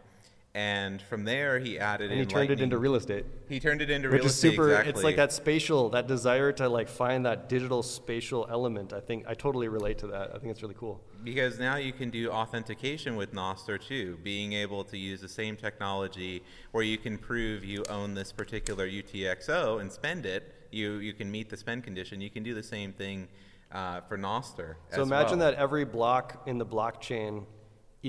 [0.56, 2.60] and from there he added and he turned Lightning.
[2.60, 4.90] it into real estate he turned it into which real is estate super exactly.
[4.90, 9.22] it's like that spatial that desire to like find that digital spatial element i think
[9.28, 12.30] i totally relate to that i think it's really cool because now you can do
[12.30, 17.62] authentication with Nostr too being able to use the same technology where you can prove
[17.62, 22.18] you own this particular utxo and spend it you you can meet the spend condition
[22.18, 23.28] you can do the same thing
[23.72, 25.50] uh, for Nostr so imagine well.
[25.50, 27.44] that every block in the blockchain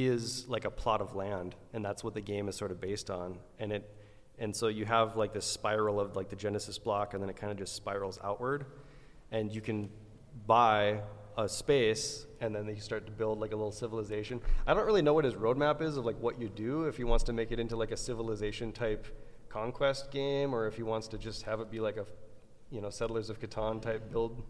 [0.06, 3.10] is like a plot of land, and that's what the game is sort of based
[3.10, 3.40] on.
[3.60, 3.90] And it,
[4.38, 7.36] and so you have like this spiral of like the Genesis block, and then it
[7.36, 8.66] kind of just spirals outward,
[9.32, 9.90] and you can
[10.46, 11.02] buy
[11.38, 14.42] a space, and then you start to build like a little civilization.
[14.66, 17.04] I don't really know what his roadmap is of like what you do if he
[17.04, 19.08] wants to make it into like a civilization type
[19.50, 22.06] conquest game, or if he wants to just have it be like a,
[22.70, 24.44] you know, Settlers of Catan type build,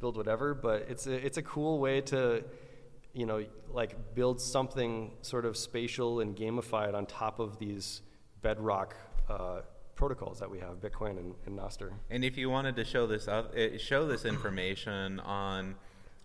[0.00, 0.54] build whatever.
[0.54, 2.44] But it's a it's a cool way to
[3.12, 8.02] you know, like build something sort of spatial and gamified on top of these
[8.42, 8.94] bedrock
[9.28, 9.60] uh,
[9.94, 11.92] protocols that we have, Bitcoin and, and Nostr.
[12.08, 15.74] And if you wanted to show this up, eh, show this information on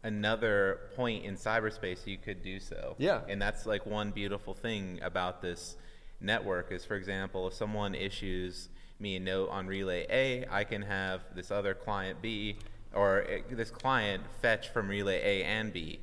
[0.04, 2.96] another point in cyberspace, you could do so.
[3.00, 3.22] Yeah.
[3.28, 5.76] And that's like one beautiful thing about this
[6.22, 8.70] network is, for example, if someone issues
[9.00, 12.58] me a note on relay A, I can have this other client B
[12.94, 16.00] or eh, this client fetch from relay A and B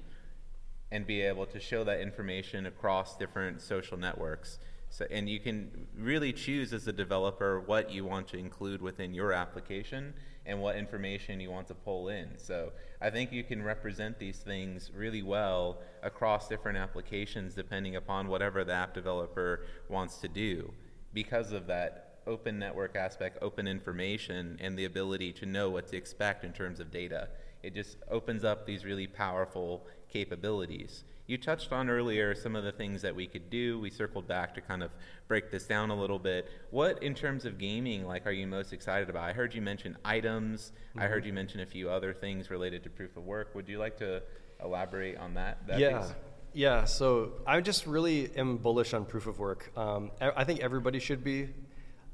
[0.92, 4.58] and be able to show that information across different social networks.
[4.90, 9.14] So, and you can really choose as a developer what you want to include within
[9.14, 10.12] your application
[10.44, 12.36] and what information you want to pull in.
[12.36, 18.28] So I think you can represent these things really well across different applications depending upon
[18.28, 20.74] whatever the app developer wants to do
[21.14, 25.96] because of that open network aspect, open information, and the ability to know what to
[25.96, 27.28] expect in terms of data
[27.62, 31.04] it just opens up these really powerful capabilities.
[31.26, 33.78] You touched on earlier some of the things that we could do.
[33.80, 34.90] We circled back to kind of
[35.28, 36.48] break this down a little bit.
[36.70, 39.22] What, in terms of gaming, like, are you most excited about?
[39.22, 40.72] I heard you mention items.
[40.90, 41.00] Mm-hmm.
[41.00, 43.54] I heard you mention a few other things related to proof of work.
[43.54, 44.22] Would you like to
[44.62, 45.66] elaborate on that?
[45.68, 46.00] that yeah.
[46.00, 46.14] Piece?
[46.54, 49.72] Yeah, so I just really am bullish on proof of work.
[49.74, 51.48] Um, I think everybody should be.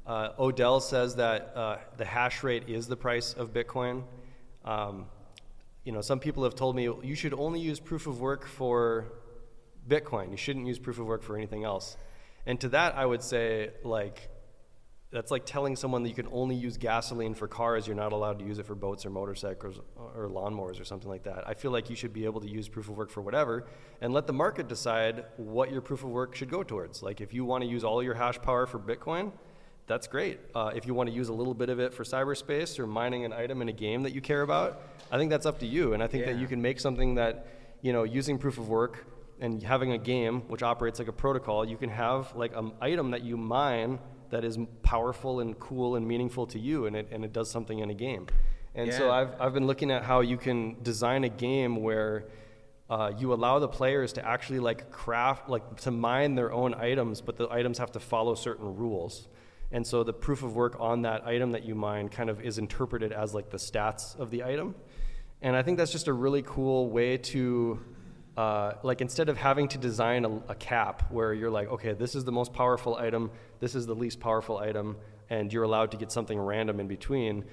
[0.07, 4.03] Uh, Odell says that uh, the hash rate is the price of Bitcoin.
[4.63, 5.07] Um,
[5.83, 9.13] you know, some people have told me you should only use proof of work for
[9.87, 10.31] Bitcoin.
[10.31, 11.97] You shouldn't use proof of work for anything else.
[12.45, 14.29] And to that, I would say, like,
[15.11, 18.37] that's like telling someone that you can only use gasoline for cars, you're not allowed
[18.39, 21.47] to use it for boats or motorcycles or lawnmowers or something like that.
[21.47, 23.67] I feel like you should be able to use proof of work for whatever
[24.01, 27.01] and let the market decide what your proof of work should go towards.
[27.01, 29.31] Like, if you want to use all your hash power for Bitcoin,
[29.89, 30.39] that's great.
[30.55, 33.25] Uh, if you want to use a little bit of it for cyberspace or mining
[33.25, 35.93] an item in a game that you care about, I think that's up to you.
[35.93, 36.33] And I think yeah.
[36.33, 37.47] that you can make something that,
[37.81, 39.07] you know, using proof of work
[39.41, 43.11] and having a game which operates like a protocol, you can have like an item
[43.11, 43.97] that you mine
[44.29, 47.79] that is powerful and cool and meaningful to you, and it, and it does something
[47.79, 48.27] in a game.
[48.75, 48.97] And yeah.
[48.97, 52.25] so I've, I've been looking at how you can design a game where
[52.91, 57.21] uh, you allow the players to actually like craft, like to mine their own items,
[57.21, 59.27] but the items have to follow certain rules.
[59.71, 62.57] And so the proof of work on that item that you mine kind of is
[62.57, 64.75] interpreted as like the stats of the item.
[65.41, 67.79] And I think that's just a really cool way to,
[68.35, 72.13] uh, like, instead of having to design a, a, cap where you're like, okay, this
[72.13, 74.97] is the most powerful item, this is the least powerful item,
[75.29, 77.45] and you're allowed to get something random in between.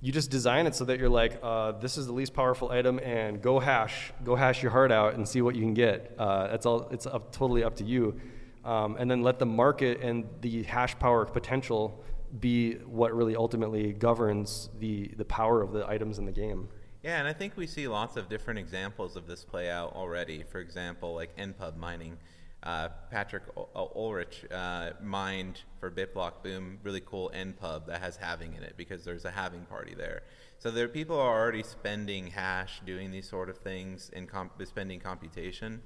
[0.00, 2.98] You just design it so that you're like, uh, this is the least powerful item,
[3.00, 6.14] and go hash, go hash your heart out and see what you can get.
[6.18, 6.88] Uh, that's all.
[6.92, 8.18] It's up, totally up to you
[8.64, 12.02] um, and then let the market and the hash power potential
[12.40, 16.68] be what really ultimately governs the, the power of the items in the game.
[17.02, 20.42] Yeah, and I think we see lots of different examples of this play out already.
[20.42, 22.16] For example, like NPub mining.
[22.62, 23.42] Uh, Patrick
[23.76, 29.04] Ulrich uh, mined for BitBlock Boom really cool NPub that has halving in it because
[29.04, 30.22] there's a halving party there.
[30.58, 34.98] So there people are already spending hash doing these sort of things and comp- spending
[34.98, 35.82] computation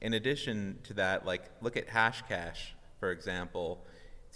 [0.00, 3.84] in addition to that, like look at Hashcash, for example,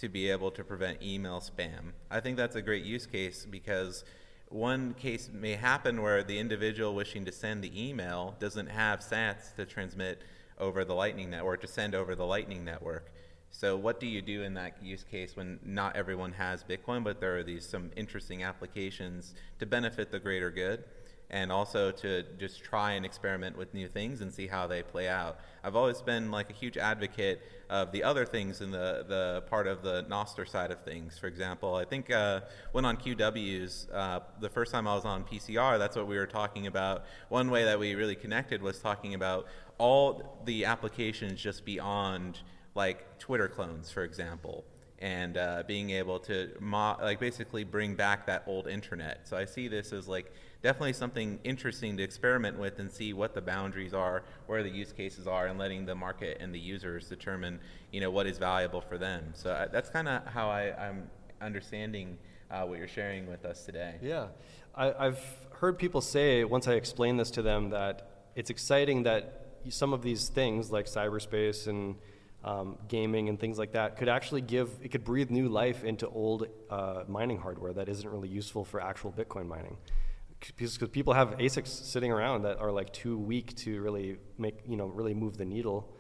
[0.01, 1.93] to be able to prevent email spam.
[2.11, 4.05] I think that's a great use case because
[4.49, 9.55] one case may happen where the individual wishing to send the email doesn't have sats
[9.57, 10.21] to transmit
[10.59, 13.11] over the Lightning network, to send over the Lightning network.
[13.51, 17.21] So what do you do in that use case when not everyone has Bitcoin, but
[17.21, 20.85] there are these some interesting applications to benefit the greater good?
[21.35, 25.09] And also to just try and experiment with new things and see how they play
[25.09, 25.37] out.
[25.65, 29.67] I've always been like a huge advocate of the other things in the, the part
[29.67, 31.19] of the Nostr side of things.
[31.19, 35.25] For example, I think uh, when on QWs, uh, the first time I was on
[35.25, 37.05] PCR, that's what we were talking about.
[37.31, 42.39] One way that we really connected was talking about all the applications just beyond
[42.77, 44.65] like Twitter clones, for example
[45.01, 49.27] and uh, being able to mo- like basically bring back that old internet.
[49.27, 53.35] So I see this as like definitely something interesting to experiment with and see what
[53.35, 57.09] the boundaries are, where the use cases are, and letting the market and the users
[57.09, 57.61] determine,
[57.93, 59.33] you know, what is valuable for them.
[59.35, 62.17] So uh, that's kind of how I, am understanding
[62.51, 63.97] uh, what you're sharing with us today.
[64.01, 64.29] Yeah,
[64.75, 69.41] I, I've heard people say once I explain this to them that it's exciting that
[69.69, 71.97] some of these things like cyberspace and
[72.45, 76.07] um, gaming and things like that could actually give it could breathe new life into
[76.09, 79.77] old uh, mining hardware that isn't really useful for actual Bitcoin mining
[80.57, 84.77] because people have ASICs sitting around that are like too weak to really make you
[84.77, 85.93] know really move the needle,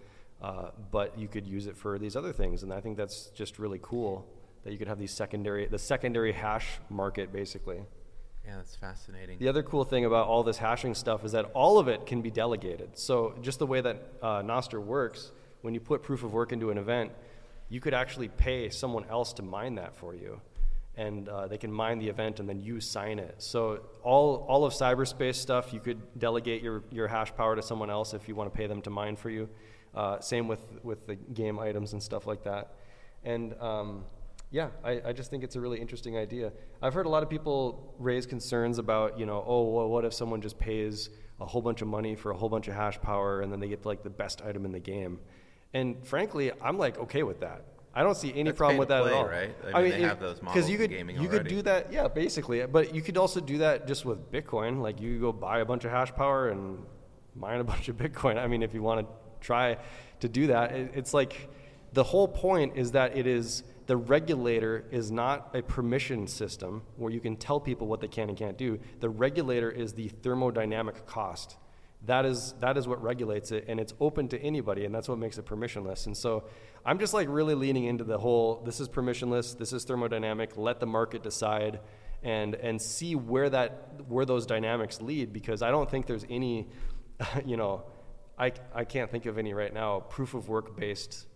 [0.43, 3.59] uh, but you could use it for these other things, and I think that's just
[3.59, 4.27] really cool
[4.65, 7.81] that you could have these secondary the secondary hash market basically.
[8.47, 9.39] Yeah, that's fascinating.
[9.39, 12.21] The other cool thing about all this hashing stuff is that all of it can
[12.21, 12.99] be delegated.
[12.99, 15.33] So just the way that uh, Nostr works,
[15.65, 17.11] when you put proof of work into an event,
[17.71, 20.39] you could actually pay someone else to mine that for you
[20.95, 23.35] and uh, they can mine the event and then you sign it.
[23.39, 27.89] So all, all of cyberspace stuff, you could delegate your, your hash power to someone
[27.89, 29.49] else if you want to pay them to mine for you.
[29.95, 32.75] Uh, same with, with the game items and stuff like that.
[33.25, 34.05] And um,
[34.51, 36.53] yeah, I, I just think it's a really interesting idea.
[36.83, 40.13] I've heard a lot of people raise concerns about, you know, oh, well, what if
[40.13, 41.09] someone just pays
[41.41, 43.69] a whole bunch of money for a whole bunch of hash power and then they
[43.69, 45.19] get like the best item in the game?
[45.75, 47.65] And frankly, I'm like okay with that.
[47.97, 49.27] I don't see any That's problem with that play, at all.
[49.27, 49.55] Right?
[49.63, 51.39] I mean, I mean they have those models you could gaming you already.
[51.39, 52.65] could do that, yeah, basically.
[52.67, 54.81] But you could also do that just with Bitcoin.
[54.81, 56.79] Like you go buy a bunch of hash power and
[57.37, 58.37] mine a bunch of Bitcoin.
[58.37, 59.07] I mean, if you want to
[59.41, 59.77] try
[60.21, 61.49] to do that, it, it's like
[61.93, 67.13] the whole point is that it is the regulator is not a permission system where
[67.13, 68.81] you can tell people what they can and can't do.
[69.01, 71.57] The regulator is the thermodynamic cost.
[72.07, 75.19] That is, that is what regulates it, and it's open to anybody, and that's what
[75.19, 76.07] makes it permissionless.
[76.07, 76.45] And so
[76.85, 80.81] I'm just like really leaning into the whole this is permissionless, this is thermodynamic, let
[80.81, 81.81] the market decide.
[82.23, 86.71] And, and see where that where those dynamics lead because I don't think there's any
[87.45, 87.83] you know
[88.39, 91.27] I, I can't think of any right now proof of work based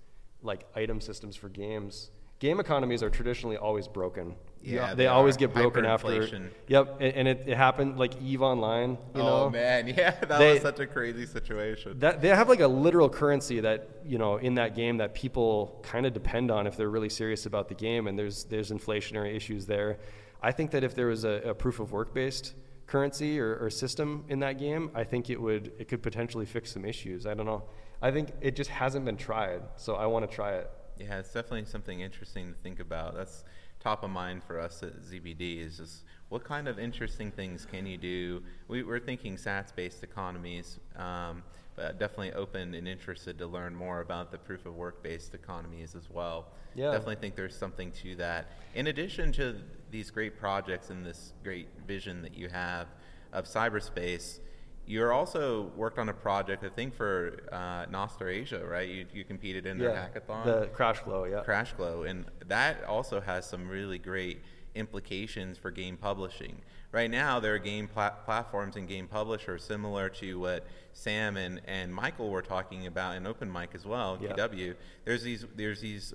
[0.40, 4.34] like item systems for games game economies are traditionally always broken.
[4.62, 6.28] Yeah, they, they always get broken after.
[6.66, 8.98] Yep, and, and it, it happened like Eve Online.
[9.14, 11.98] You oh know, man, yeah, that They- was such a crazy situation.
[12.00, 15.80] that they have like a literal currency that you know in that game that people
[15.82, 19.34] kind of depend on if they're really serious about the game, and there's there's inflationary
[19.34, 19.98] issues there.
[20.42, 22.54] I think that if there was a, a proof of work based
[22.86, 26.72] currency or, or system in that game, I think it would it could potentially fix
[26.72, 27.26] some issues.
[27.26, 27.64] I don't know.
[28.00, 30.70] I think it just hasn't been tried, so I want to try it.
[30.98, 33.14] Yeah, it's definitely something interesting to think about.
[33.14, 33.44] That's
[33.80, 37.86] top of mind for us at ZBD is just what kind of interesting things can
[37.86, 38.42] you do?
[38.66, 41.42] We, we're thinking SATS-based economies, um,
[41.74, 46.10] but definitely open and interested to learn more about the proof of work-based economies as
[46.10, 46.48] well.
[46.74, 46.90] Yeah.
[46.90, 48.50] Definitely think there's something to that.
[48.74, 49.56] In addition to
[49.90, 52.88] these great projects and this great vision that you have
[53.32, 54.40] of cyberspace,
[54.88, 57.84] you're also worked on a project, I think, for uh,
[58.26, 58.88] Asia, right?
[58.88, 60.44] You, you competed in their hackathon.
[60.44, 61.42] the Crash Flow, yeah.
[61.42, 64.40] Crash Glow, and that also has some really great
[64.74, 66.62] implications for game publishing.
[66.90, 71.60] Right now, there are game pla- platforms and game publishers similar to what Sam and,
[71.66, 74.32] and Michael were talking about in Open Mic as well, Yeah.
[74.32, 74.74] QW.
[75.04, 76.14] There's these there's these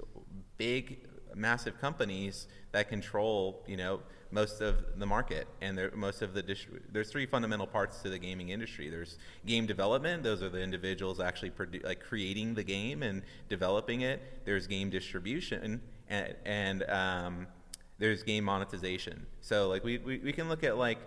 [0.57, 1.05] big,
[1.35, 3.99] massive companies that control, you know,
[4.33, 6.43] most of the market, and most of the
[6.91, 8.89] there's three fundamental parts to the gaming industry.
[8.89, 14.01] There's game development; those are the individuals actually produ- like creating the game and developing
[14.01, 14.21] it.
[14.43, 17.47] There's game distribution, and, and um,
[17.99, 19.25] there's game monetization.
[19.41, 20.97] So like we, we, we can look at like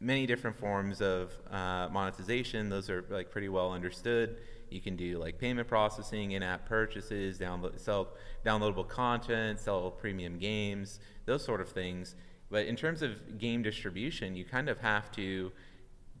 [0.00, 2.68] many different forms of uh, monetization.
[2.68, 4.36] Those are like pretty well understood.
[4.70, 8.08] You can do like payment processing, in-app purchases, download, sell
[8.44, 12.14] downloadable content, sell premium games, those sort of things.
[12.50, 15.52] But in terms of game distribution, you kind of have to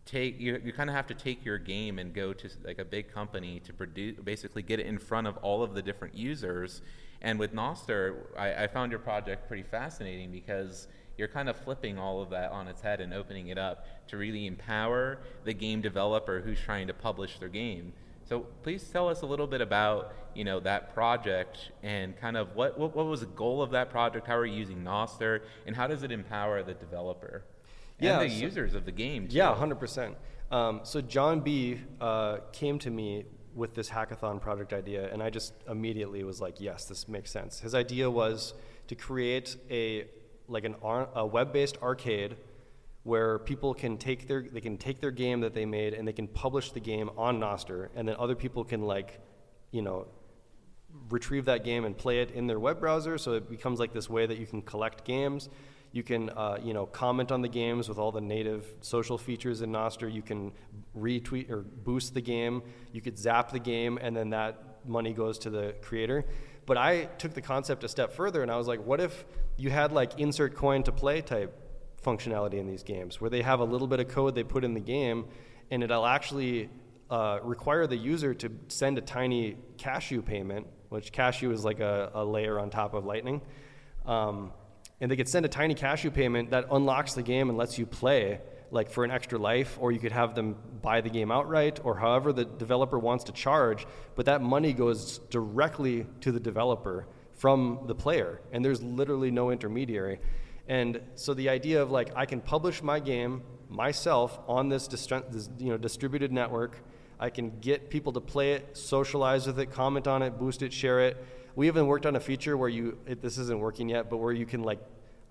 [0.08, 2.84] take you, you kind of have to take your game and go to like a
[2.84, 6.80] big company to produce basically get it in front of all of the different users
[7.20, 10.88] and with Nostr I, I found your project pretty fascinating because
[11.18, 14.16] you're kind of flipping all of that on its head and opening it up to
[14.16, 17.92] really empower the game developer who's trying to publish their game
[18.28, 22.54] so please tell us a little bit about you know that project and kind of
[22.54, 25.74] what, what, what was the goal of that project how are you using Nostr and
[25.74, 27.44] how does it empower the developer
[27.98, 29.36] Yeah, and the so- users of the game too.
[29.36, 30.16] Yeah, hundred percent.
[30.50, 33.24] Um, so John B uh, came to me
[33.54, 37.60] with this hackathon project idea, and I just immediately was like, "Yes, this makes sense."
[37.60, 38.54] His idea was
[38.86, 40.06] to create a
[40.46, 42.36] like an ar- a web-based arcade
[43.08, 46.12] where people can take their they can take their game that they made and they
[46.12, 49.20] can publish the game on Nostr, and then other people can like,
[49.70, 50.06] you know,
[51.08, 53.16] retrieve that game and play it in their web browser.
[53.16, 55.48] So it becomes like this way that you can collect games.
[55.90, 59.62] You can, uh, you know, comment on the games with all the native social features
[59.62, 60.12] in Nostr.
[60.12, 60.52] You can
[60.94, 62.62] retweet or boost the game.
[62.92, 66.26] You could zap the game, and then that money goes to the creator.
[66.66, 69.24] But I took the concept a step further, and I was like, what if
[69.56, 71.67] you had like insert coin to play type
[72.04, 74.74] functionality in these games, where they have a little bit of code they put in
[74.74, 75.26] the game,
[75.70, 76.68] and it'll actually
[77.10, 82.10] uh, require the user to send a tiny Cashu payment, which Cashu is like a,
[82.14, 83.40] a layer on top of Lightning.
[84.06, 84.52] Um,
[85.00, 87.86] and they could send a tiny Cashu payment that unlocks the game and lets you
[87.86, 88.40] play
[88.70, 91.96] like for an extra life or you could have them buy the game outright or
[91.96, 97.06] however the developer wants to charge but that money goes directly to the developer
[97.38, 98.40] from the player.
[98.52, 100.20] And there's literally no intermediary
[100.68, 105.30] and so the idea of like i can publish my game myself on this, distri-
[105.30, 106.82] this you know distributed network
[107.20, 110.72] I can get people to play it, socialize with it, comment on it, boost it,
[110.72, 111.16] share it.
[111.56, 114.32] We even worked on a feature where you, it, this isn't working yet, but where
[114.32, 114.78] you can like,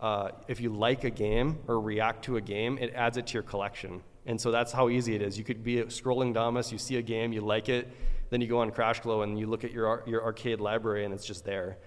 [0.01, 3.33] uh, if you like a game or react to a game, it adds it to
[3.35, 4.03] your collection.
[4.25, 5.37] And so that's how easy it is.
[5.37, 7.87] You could be scrolling Damus, you see a game, you like it,
[8.29, 11.25] then you go on CrashGlow and you look at your, your arcade library and it's
[11.25, 11.77] just there.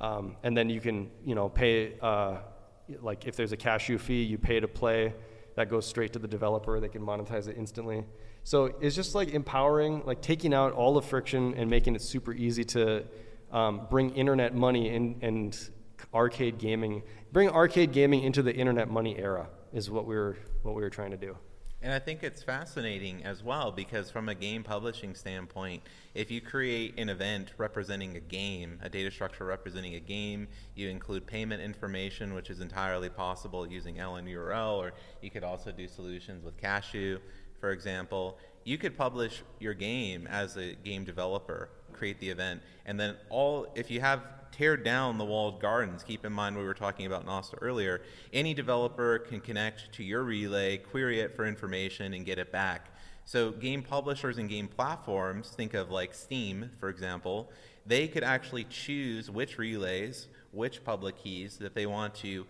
[0.00, 2.38] Um, and then you can, you know, pay, uh,
[3.00, 5.14] like if there's a Cashu fee, you pay to play.
[5.56, 6.80] That goes straight to the developer.
[6.80, 8.04] They can monetize it instantly.
[8.42, 12.32] So it's just like empowering, like taking out all the friction and making it super
[12.32, 13.04] easy to
[13.52, 15.56] um, bring internet money in, and
[16.12, 20.74] arcade gaming, bring arcade gaming into the internet money era is what we were what
[20.74, 21.36] we were trying to do.
[21.84, 25.82] And I think it's fascinating as well because, from a game publishing standpoint,
[26.14, 30.88] if you create an event representing a game, a data structure representing a game, you
[30.88, 36.42] include payment information, which is entirely possible using LNURL, or you could also do solutions
[36.42, 37.18] with Cashu,
[37.60, 38.38] for example.
[38.64, 43.66] You could publish your game as a game developer, create the event, and then all,
[43.74, 44.22] if you have
[44.56, 46.04] tear down the walled gardens.
[46.04, 48.02] Keep in mind we were talking about Nostr earlier.
[48.32, 52.90] Any developer can connect to your relay, query it for information, and get it back.
[53.24, 57.50] So game publishers and game platforms, think of like Steam, for example,
[57.84, 62.46] they could actually choose which relays, which public keys that they want to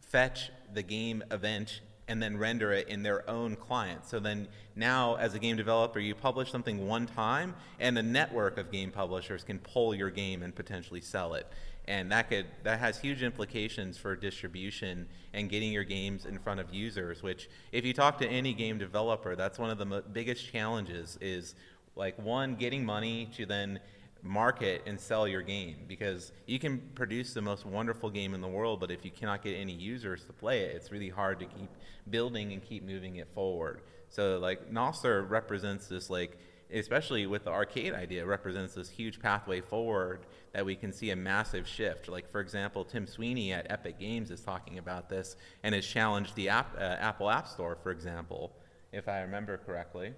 [0.00, 1.82] fetch the game event
[2.12, 4.04] and then render it in their own client.
[4.04, 4.46] So then
[4.76, 8.90] now as a game developer, you publish something one time and a network of game
[8.90, 11.46] publishers can pull your game and potentially sell it.
[11.88, 16.60] And that could that has huge implications for distribution and getting your games in front
[16.60, 20.02] of users, which if you talk to any game developer, that's one of the mo-
[20.12, 21.54] biggest challenges is
[21.96, 23.80] like one getting money to then
[24.22, 28.48] market and sell your game because you can produce the most wonderful game in the
[28.48, 31.46] world, but if you cannot get any users to play it, it's really hard to
[31.46, 31.68] keep
[32.08, 33.82] building and keep moving it forward.
[34.08, 36.38] So like Nostr represents this like
[36.74, 40.20] especially with the arcade idea represents this huge pathway forward
[40.52, 44.30] that we can see a massive shift like for example tim sweeney at epic games
[44.30, 48.52] is talking about this and has challenged the app, uh, apple app store for example
[48.92, 50.14] if i remember correctly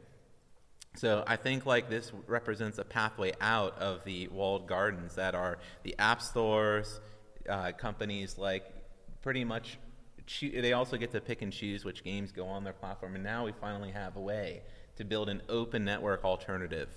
[0.97, 5.59] so I think like this represents a pathway out of the walled gardens that are
[5.83, 7.01] the app stores,
[7.49, 8.65] uh, companies like
[9.23, 9.79] pretty much.
[10.27, 13.23] Choo- they also get to pick and choose which games go on their platform, and
[13.23, 14.63] now we finally have a way
[14.97, 16.89] to build an open network alternative.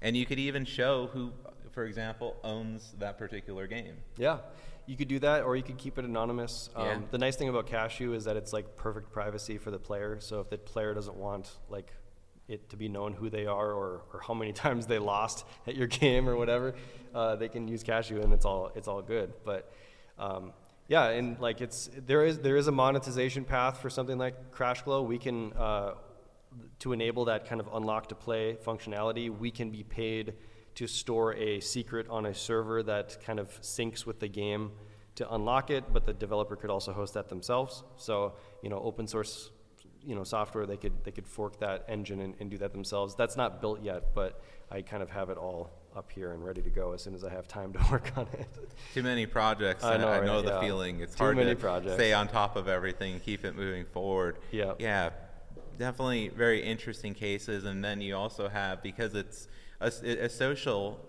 [0.00, 1.32] And you could even show who,
[1.72, 3.96] for example, owns that particular game.
[4.16, 4.38] Yeah,
[4.86, 6.70] you could do that, or you could keep it anonymous.
[6.74, 6.98] Um, Yeah.
[7.10, 10.18] The nice thing about Cashu is that it's like perfect privacy for the player.
[10.20, 11.92] So if the player doesn't want like
[12.48, 15.74] it to be known who they are or, or how many times they lost at
[15.76, 16.74] your game or whatever,
[17.14, 19.32] uh, they can use Cashu and it's all it's all good.
[19.44, 19.72] But
[20.18, 20.52] um,
[20.88, 25.06] yeah, and like it's there is there is a monetization path for something like CrashGlow.
[25.06, 25.94] We can uh,
[26.80, 30.34] to enable that kind of unlock to play functionality, we can be paid
[30.74, 34.72] to store a secret on a server that kind of syncs with the game
[35.14, 37.82] to unlock it, but the developer could also host that themselves.
[37.96, 39.50] So, you know, open source,
[40.06, 43.14] you know, software, they could they could fork that engine and, and do that themselves.
[43.14, 44.40] That's not built yet, but
[44.70, 47.24] I kind of have it all up here and ready to go as soon as
[47.24, 48.46] I have time to work on it.
[48.94, 49.82] Too many projects.
[49.84, 50.26] I know, I right?
[50.26, 50.60] know the Yeah.
[50.60, 51.00] feeling.
[51.00, 51.94] It's Too hard many to projects.
[51.94, 54.38] stay on top of everything, keep it moving forward.
[54.52, 54.74] Yeah.
[54.78, 55.10] Yeah,
[55.78, 57.64] definitely very interesting cases.
[57.64, 59.48] And then you also have because it's
[59.80, 61.00] a, a social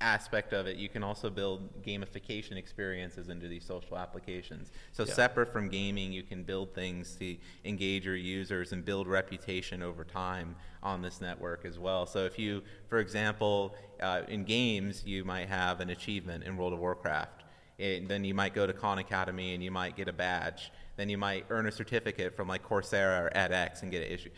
[0.00, 4.70] aspect of it, you can also build gamification experiences into these social applications.
[4.92, 5.14] So Yeah.
[5.14, 10.04] separate from gaming, you can build things to engage your users and build reputation over
[10.04, 12.06] time on this network as well.
[12.06, 16.72] So if you, for example, uh, in games, you might have an achievement in World
[16.72, 17.44] of Warcraft.
[17.78, 20.70] It, then you might go to Khan Academy and you might get a badge.
[20.96, 24.30] Then you might earn a certificate from like Coursera or edX and get an issue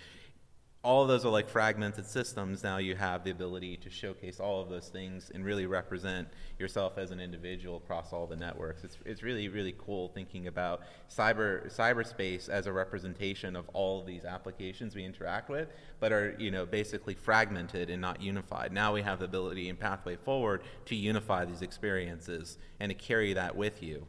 [0.86, 2.62] all of those are like fragmented systems.
[2.62, 6.28] Now you have the ability to showcase all of those things and really represent
[6.60, 8.84] yourself as an individual across all the networks.
[8.84, 14.06] It's, it's really, really cool thinking about cyber cyberspace as a representation of all of
[14.06, 18.72] these applications we interact with, but are you know basically fragmented and not unified.
[18.72, 23.32] Now we have the ability and pathway forward to unify these experiences and to carry
[23.32, 24.06] that with you.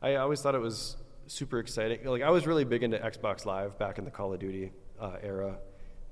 [0.00, 0.96] I always thought it was
[1.26, 2.02] super exciting.
[2.02, 5.16] Like I was really big into Xbox Live back in the Call of Duty uh,
[5.22, 5.58] era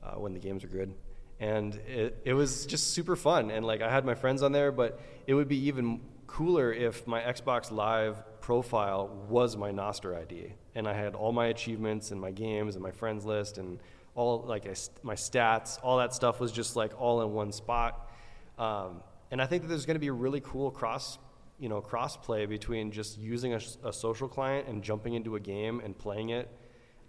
[0.02, 0.94] uh, when the games were good,
[1.40, 3.50] and it, it was just super fun.
[3.50, 7.06] And like I had my friends on there, but it would be even cooler if
[7.06, 12.20] my Xbox Live profile was my Nostr ID, and I had all my achievements and
[12.20, 13.78] my games and my friends list and
[14.14, 18.10] all like I, my stats, all that stuff was just like all in one spot.
[18.58, 21.18] Um, and I think that there's going to be a really cool cross
[21.58, 25.40] you know cross play between just using a, a, social client and jumping into a
[25.40, 26.48] game and playing it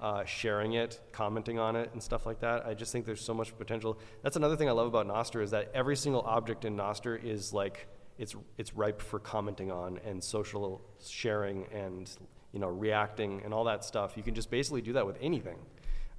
[0.03, 2.65] uh, sharing it commenting on it and stuff like that.
[2.65, 3.97] I just think there's so much potential.
[4.21, 7.53] That's another thing i love about nostr is that every single object in nostr is
[7.53, 7.87] like
[8.17, 12.11] it's it's ripe for commenting on and social sharing and
[12.51, 14.17] you know reacting and all that stuff.
[14.17, 15.57] You can just basically do that with anything.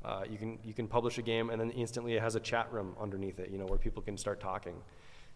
[0.02, 2.72] Uh, you can you can publish a game and then instantly it has a chat
[2.72, 4.76] room underneath it you know where people can start talking.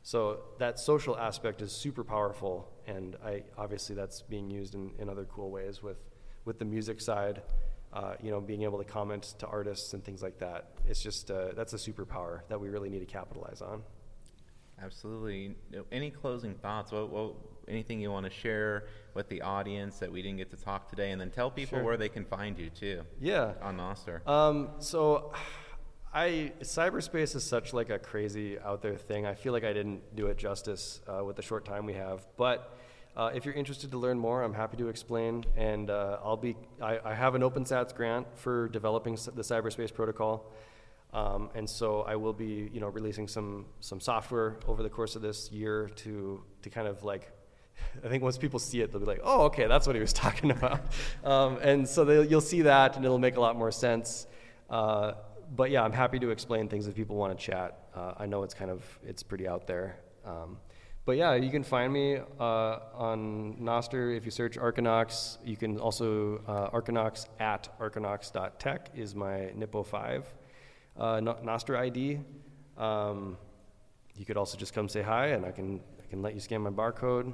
[0.03, 5.11] So that social aspect is super powerful, and I obviously that's being used in, in
[5.11, 5.99] other cool ways with
[6.47, 7.43] with the music side.
[7.93, 10.73] Uh, you know, being able to comment to artists and things like that.
[10.87, 13.83] It's just uh, that's a superpower that we really need to capitalize on.
[14.83, 15.57] Absolutely.
[15.91, 16.93] Any closing thoughts?
[16.93, 17.33] What, what,
[17.67, 18.85] anything you want to share
[19.15, 21.85] with the audience that we didn't get to talk today, and then tell people Sure.
[21.85, 23.55] where they can find you too Yeah.
[23.61, 24.27] on Nostr.
[24.29, 25.33] Um, so,
[26.15, 29.27] I cyberspace is such like a crazy out there thing.
[29.27, 32.27] I feel like I didn't do it justice uh, with the short time we have.
[32.39, 32.78] But
[33.19, 35.45] uh, if you're interested to learn more, I'm happy to explain.
[35.57, 40.53] And uh, I'll be I, I have an OpenSats grant for developing the cyberspace protocol.
[41.13, 45.17] Um, and so I will be, you know, releasing some some software over the course
[45.17, 47.33] of this year to to kind of like
[48.05, 50.13] I think once people see it, they'll be like, "Oh, okay, that's what he was
[50.25, 50.81] talking about,"
[51.25, 54.27] um, and so you'll see that, and it'll make a lot more sense.
[54.71, 55.13] Uh,
[55.57, 57.79] but yeah, I'm happy to explain things if people want to chat.
[57.95, 60.59] Uh, I know it's kind of it's pretty out there, um,
[61.09, 65.39] but yeah, you can find me uh, on Nostr if you search Arkinox.
[65.43, 70.25] You can also uh, Arkinox at arcanox.tech is my NIP05
[70.99, 72.21] uh, Nostr ID.
[72.77, 73.39] Um,
[74.17, 76.61] you could also just come say hi, and I can I can let you scan
[76.61, 77.33] my barcode.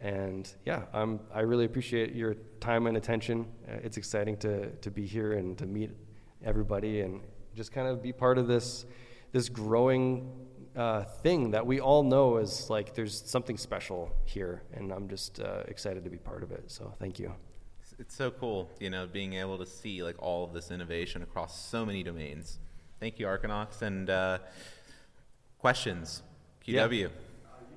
[0.00, 3.46] And yeah, I'm I really appreciate your time and attention.
[3.68, 5.92] Uh, it's exciting to to be here and to meet
[6.44, 7.20] everybody and
[7.54, 8.84] just kind of be part of this
[9.30, 10.45] this growing
[10.86, 15.40] uh, thing that we all know is like there's something special here, and I'm just
[15.40, 16.64] uh, excited to be part of it.
[16.70, 17.26] So thank you.
[17.28, 21.52] It's- so cool, you know, being able to see like all of this innovation across
[21.72, 22.58] so many domains.
[23.00, 23.80] Thank you, Arkinox.
[23.82, 24.38] And uh,
[25.58, 26.22] questions?
[26.66, 26.92] QW.
[26.92, 27.08] You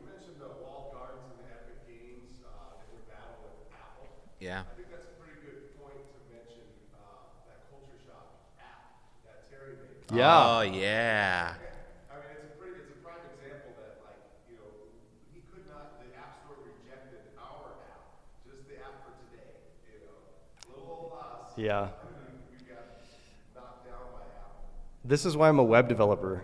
[0.05, 4.07] mentioned the walled gardens and the Epic Games, and your battle with Apple.
[4.39, 4.62] Yeah.
[4.62, 6.62] I think that's a pretty good point to mention
[6.93, 6.99] uh,
[7.47, 8.28] that Culture Shock
[8.60, 8.82] app
[9.24, 10.18] that Terry made.
[10.20, 10.57] Yeah.
[10.57, 11.55] Oh yeah.
[12.12, 14.70] I mean, it's a pretty, it's a prime example that, like, you know,
[15.32, 18.03] he could not, the App Store rejected our app,
[18.47, 19.53] just the app for today,
[19.86, 20.18] you know.
[20.66, 21.49] Little old us.
[21.60, 21.89] Yeah.
[25.03, 26.43] This is why I'm a web developer.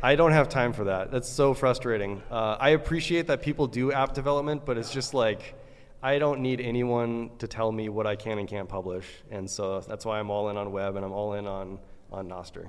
[0.00, 1.10] I don't have time for that.
[1.10, 2.22] That's so frustrating.
[2.30, 5.54] Uh, I appreciate that people do app development, but it's just like
[6.00, 9.80] I don't need anyone to tell me what I can and can't publish, and so
[9.80, 11.80] that's why I'm all in on web and I'm all in on
[12.12, 12.68] on Nostr.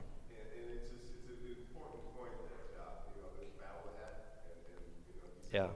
[5.52, 5.68] Yeah.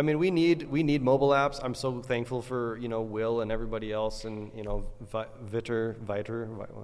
[0.00, 1.60] I mean, we need we need mobile apps.
[1.62, 5.98] I'm so thankful for you know Will and everybody else, and you know Vi- Viter,
[5.98, 6.22] Vi-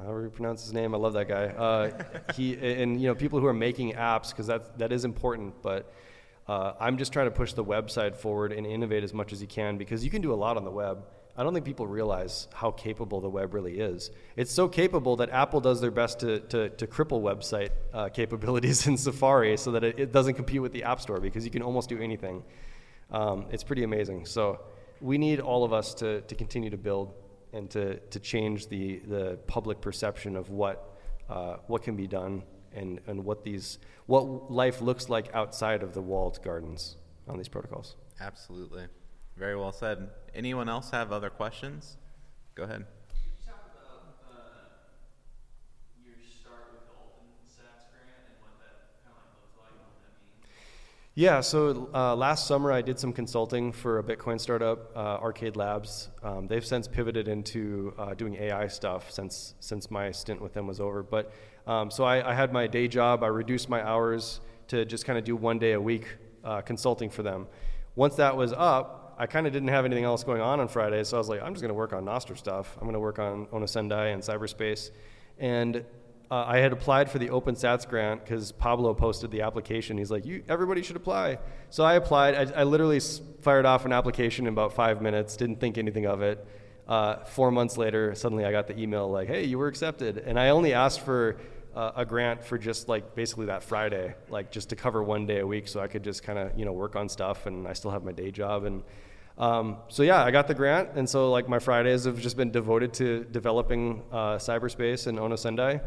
[0.02, 0.94] however you pronounce his name.
[0.94, 1.46] I love that guy.
[1.46, 2.04] Uh,
[2.34, 2.52] he
[2.82, 5.62] and you know people who are making apps because that that is important.
[5.62, 5.90] But
[6.46, 9.48] uh, I'm just trying to push the website forward and innovate as much as you
[9.48, 11.06] can because you can do a lot on the web.
[11.38, 14.10] I don't think people realize how capable the web really is.
[14.36, 18.86] It's so capable that Apple does their best to, to, to cripple website uh, capabilities
[18.90, 21.62] in Safari so that it, it doesn't compete with the App Store because you can
[21.62, 22.42] almost do anything.
[23.10, 24.26] Um, it's pretty amazing.
[24.26, 24.60] So
[25.00, 27.14] we need all of us to, to continue to build
[27.52, 30.98] and to, to change the, the public perception of what,
[31.28, 32.42] uh, what can be done
[32.72, 36.96] and, and what, these, what life looks like outside of the walled gardens
[37.28, 37.96] on these protocols.
[38.20, 38.86] Absolutely.
[39.36, 40.10] Very well said.
[40.34, 41.96] Anyone else have other questions?
[42.54, 42.86] Go ahead.
[43.08, 44.36] Could you talk about uh,
[46.04, 49.84] your start with the OpenSats grant and what that kind of like looks like and
[49.84, 50.48] what that means?
[51.18, 55.56] Yeah, so uh, last summer I did some consulting for a Bitcoin startup, uh, Arcade
[55.56, 56.10] Labs.
[56.22, 60.66] Um, they've since pivoted into uh, doing AI stuff since since my stint with them
[60.66, 61.02] was over.
[61.02, 61.32] But
[61.66, 63.24] um, so I, I had my day job.
[63.24, 66.04] I reduced my hours to just kind of do one day a week
[66.44, 67.46] uh, consulting for them.
[67.94, 71.02] Once that was up, I kind of didn't have anything else going on on Friday,
[71.02, 72.76] so I was like, I'm just going to work on Nostr stuff.
[72.76, 74.90] I'm going to work on Onosendai and cyberspace,
[75.38, 75.82] and
[76.30, 79.96] uh, I had applied for the OpenSats grant because Pablo posted the application.
[79.96, 81.38] He's like, "You, everybody should apply."
[81.70, 82.34] So I applied.
[82.34, 83.00] I, I literally
[83.40, 85.36] fired off an application in about five minutes.
[85.36, 86.44] Didn't think anything of it.
[86.88, 90.38] Uh, four months later, suddenly I got the email like, "Hey, you were accepted." And
[90.38, 91.36] I only asked for
[91.76, 95.38] uh, a grant for just like basically that Friday, like just to cover one day
[95.38, 97.72] a week, so I could just kind of you know work on stuff, and I
[97.72, 98.82] still have my day job and.
[99.38, 102.50] Um, so yeah, I got the grant, and so like my Fridays have just been
[102.50, 105.82] devoted to developing uh, cyberspace and Onosendai.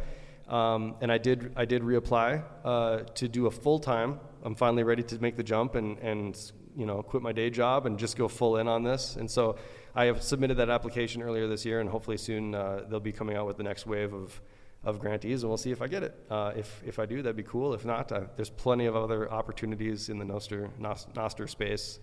[0.50, 4.20] Um, and I did I did reapply uh, to do a full time.
[4.44, 7.86] I'm finally ready to make the jump and and you know quit my day job
[7.86, 9.16] and just go full in on this.
[9.16, 9.58] And so
[9.96, 13.36] I have submitted that application earlier this year, and hopefully soon uh, they'll be coming
[13.36, 14.42] out with the next wave of
[14.84, 16.16] of grantees, and we'll see if I get it.
[16.30, 17.74] Uh, if if I do, that'd be cool.
[17.74, 22.00] If not, there's plenty of other opportunities in the Nostr Nos- Nostr space.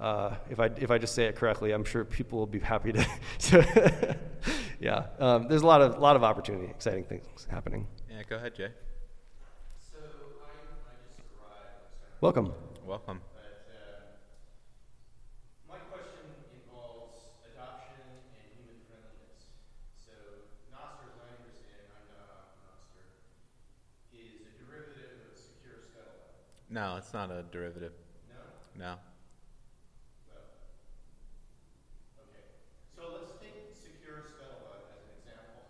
[0.00, 2.92] Uh, if I if I just say it correctly, I'm sure people will be happy
[2.92, 3.06] to.
[3.38, 4.16] to
[4.80, 7.86] yeah, um, there's a lot of lot of opportunity, exciting things happening.
[8.10, 8.70] Yeah, go ahead, Jay.
[12.20, 12.52] Welcome.
[12.84, 13.20] Welcome.
[15.68, 19.54] My question involves adoption and human friendliness.
[19.94, 20.10] So
[20.74, 20.98] I, I just arrived, so, Welcome.
[20.98, 20.98] Welcome.
[20.98, 20.98] No, it's not a derivative.
[20.98, 20.98] No.
[20.98, 20.98] and human friendliness.
[20.98, 23.06] So Nostr, as I understand, I'm not on Nostr,
[24.10, 26.74] is a derivative of secure scuttlebutt.
[26.74, 27.94] No, it's not a derivative.
[28.74, 28.98] No.
[32.18, 32.46] Okay,
[32.94, 35.66] so let's take secure scuttlebutt as an example.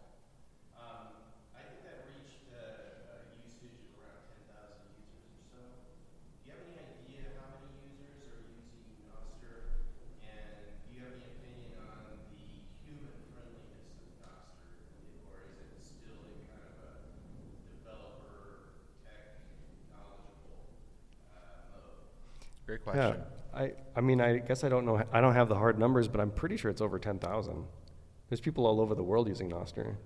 [0.77, 1.25] Um,
[1.57, 5.61] I think that reached uh, a usage of around 10,000 users or so.
[6.45, 9.81] Do you have any idea how many users are using Nostr?
[10.21, 12.45] And do you have any opinion on the
[12.85, 14.69] human friendliness of Nostr?
[15.33, 16.93] Or is it still in kind of a
[17.73, 19.49] developer, tech,
[19.89, 20.77] knowledgeable
[21.33, 22.05] uh, mode?
[22.85, 23.15] Great Yeah.
[23.55, 26.21] I, I mean, I guess I don't know, I don't have the hard numbers, but
[26.21, 27.65] I'm pretty sure it's over 10,000.
[28.29, 29.97] There's people all over the world using Nostr.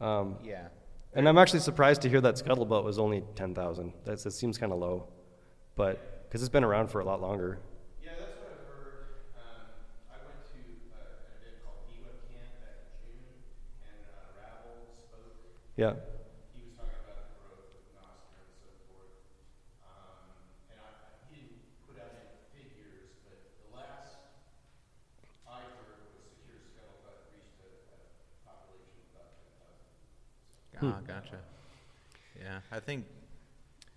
[0.00, 0.68] Um, Yeah.
[1.14, 3.92] and I'm actually surprised to hear that Scuttlebutt was only 10,000.
[4.04, 5.06] That seems kind of low,
[5.76, 7.58] but, because it's been around for a lot longer.
[8.02, 9.06] Yeah, that's what I've heard.
[9.38, 9.66] Um,
[10.10, 10.58] I went to
[10.92, 13.34] uh, an event called DWeb Camp back in June,
[13.86, 15.34] and uh, Rabble spoke.
[15.78, 15.94] Yeah.
[16.54, 19.14] He was talking about the growth of Nostr and so forth.
[19.86, 20.26] Um,
[20.70, 24.22] and I, I, he didn't put out any figures, but the last
[25.50, 27.98] I heard was Secure Scuttlebutt reached a, a
[28.46, 29.34] population of about
[30.78, 30.94] 10,000.
[30.94, 31.42] Ah, gotcha.
[32.38, 33.04] Yeah, I think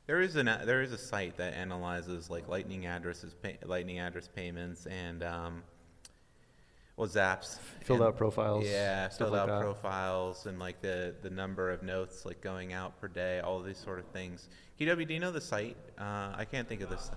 [0.08, 4.28] there is an there is a site that analyzes like lightning addresses, pay, lightning address
[4.36, 5.64] payments, and um,
[6.98, 7.60] well, zaps.
[7.86, 9.62] Filled and- out profiles, Yeah, stuff filled like out that.
[9.62, 13.78] profiles and like the the number of notes like going out per day, all these
[13.78, 14.50] sort of things.
[14.78, 15.78] KW, do you know the site?
[15.98, 17.10] Uh, I can't think of this.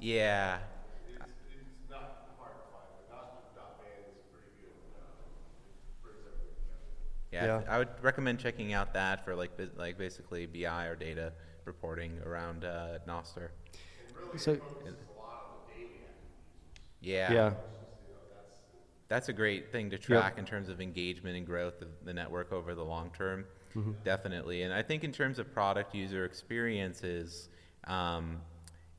[0.00, 0.58] Yeah,
[1.06, 6.20] It's, it's not hard to find, but Nostr.band is a pretty good, uh, it brings
[6.26, 6.84] everything together.
[7.34, 7.62] Yeah, Yeah.
[7.68, 11.32] I would recommend checking out that for like like basically BI or data
[11.64, 13.48] reporting around uh, Nostr.
[14.36, 14.58] So,
[17.00, 17.32] Yeah.
[17.32, 17.54] yeah.
[19.08, 22.52] That's a great thing to track in terms of engagement and growth of the network
[22.52, 23.44] over the long term.
[24.04, 24.62] Definitely.
[24.62, 27.48] And I think in terms of product user experiences,
[27.88, 28.40] um,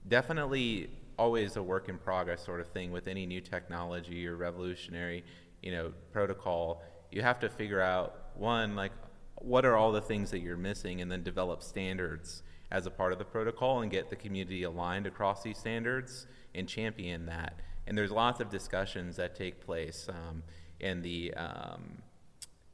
[0.08, 5.24] definitely always a work in progress sort of thing with any new technology or revolutionary,
[5.62, 6.84] you know, protocol.
[7.12, 8.92] You have to figure out one, like,
[9.36, 13.14] what are all the things that you're missing, and then develop standards as a part
[13.14, 17.60] of the protocol and get the community aligned across these standards and champion that.
[17.88, 20.44] And there's lots of discussions that take place um,
[20.80, 22.02] in the um,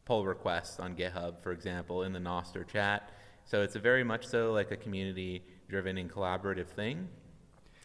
[0.05, 3.09] pull requests on GitHub, for example, in the Nostr chat.
[3.45, 7.09] So it's very much so like a community driven and collaborative thing.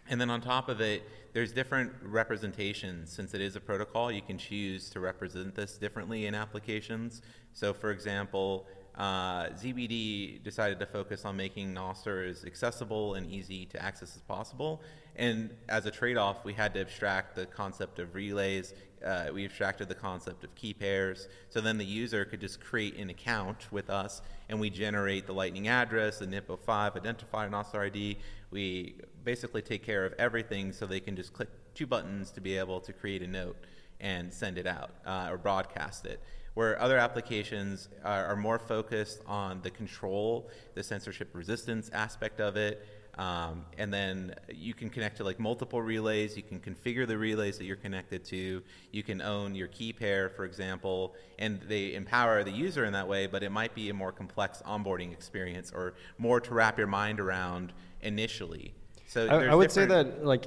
[0.09, 1.03] And then on top of it,
[1.33, 3.13] there's different representations.
[3.13, 7.23] Since it is a protocol, you can choose to represent this differently in applications.
[7.53, 13.67] So, for example, uh, ZBD decided to focus on making Nostr as accessible and easy
[13.67, 14.81] to access as possible.
[15.17, 18.73] And as a trade off, we had to abstract the concept of relays.
[19.05, 21.29] Uh, we abstracted the concept of key pairs.
[21.51, 25.35] So then the user could just create an account with us, and we generate the
[25.35, 28.19] Lightning address, the NIP05 identifier, Nostr ID.
[28.51, 28.97] We
[29.27, 32.81] basically take care of everything so they can just click two buttons to be able
[32.81, 33.57] to create a note
[34.01, 36.23] and send it out uh, or broadcast it.
[36.55, 42.57] Where other applications are, are more focused on the control, the censorship resistance aspect of
[42.57, 42.87] it,
[43.19, 46.37] um, and then you can connect to like multiple relays.
[46.37, 48.63] You can configure the relays that you're connected to.
[48.93, 53.09] You can own your key pair, for example, and they empower the user in that
[53.09, 53.27] way.
[53.27, 57.19] But it might be a more complex onboarding experience or more to wrap your mind
[57.19, 57.73] around
[58.03, 58.75] initially.
[59.09, 60.47] So I, I would say that like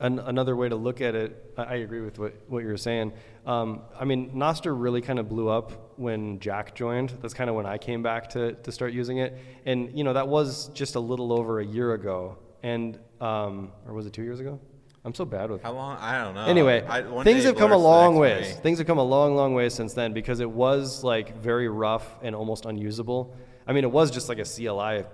[0.00, 1.54] an, another way to look at it.
[1.56, 3.12] I, I agree with what, what you were saying.
[3.46, 7.16] Um, I mean, Nostr really kind of blew up when Jack joined.
[7.20, 10.12] That's kind of when I came back to to start using it, and you know
[10.12, 14.22] that was just a little over a year ago, and um, or was it two
[14.22, 14.58] years ago?
[15.02, 15.96] I'm so bad with How long?
[15.98, 16.44] I don't know.
[16.44, 18.54] anyway, I, things have come a long ways.
[18.54, 18.60] way.
[18.60, 22.18] Things have come a long, long way since then because it was like very rough
[22.22, 23.34] and almost unusable.
[23.66, 25.04] I mean, it was just like a CLI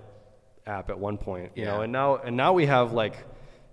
[0.67, 3.15] app at one point, you know, and now and now we have like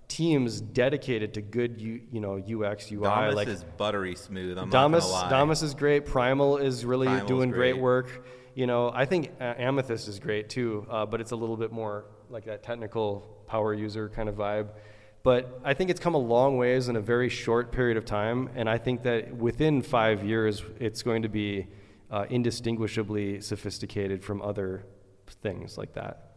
[0.08, 3.02] teams dedicated to good, U, you know, UX, UI.
[3.02, 4.58] Damus like is buttery smooth.
[4.58, 5.40] I'm Damus, not gonna lie.
[5.40, 6.04] Damus is great.
[6.06, 7.72] Primal is really Primal's doing great.
[7.72, 7.82] great.
[7.82, 8.26] work.
[8.54, 11.72] You know, I think uh, Amethyst is great too, uh, but it's a little bit
[11.72, 14.68] more like that technical power user kind of vibe.
[15.24, 18.50] But I think it's come a long ways in a very short period of time,
[18.54, 21.66] and I think that within five years, it's going to be
[22.10, 24.84] uh, indistinguishably sophisticated from other
[25.42, 26.30] things like that.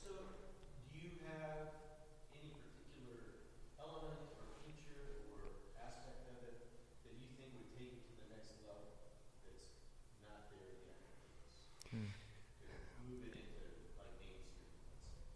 [0.00, 0.08] So,
[0.92, 1.74] do you have
[2.38, 3.34] any particular
[3.82, 6.56] element or feature or aspect of it
[7.02, 8.94] that you think would take it to the next level
[9.42, 9.74] that's
[10.22, 10.94] not there yet?
[11.90, 11.98] To
[13.10, 13.66] move it into
[13.98, 15.26] like mainstream, let's say.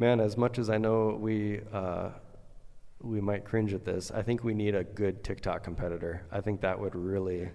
[0.00, 2.08] Man, as much as I know we uh,
[3.02, 6.22] we might cringe at this, I think we need a good TikTok competitor.
[6.32, 7.50] I think that would really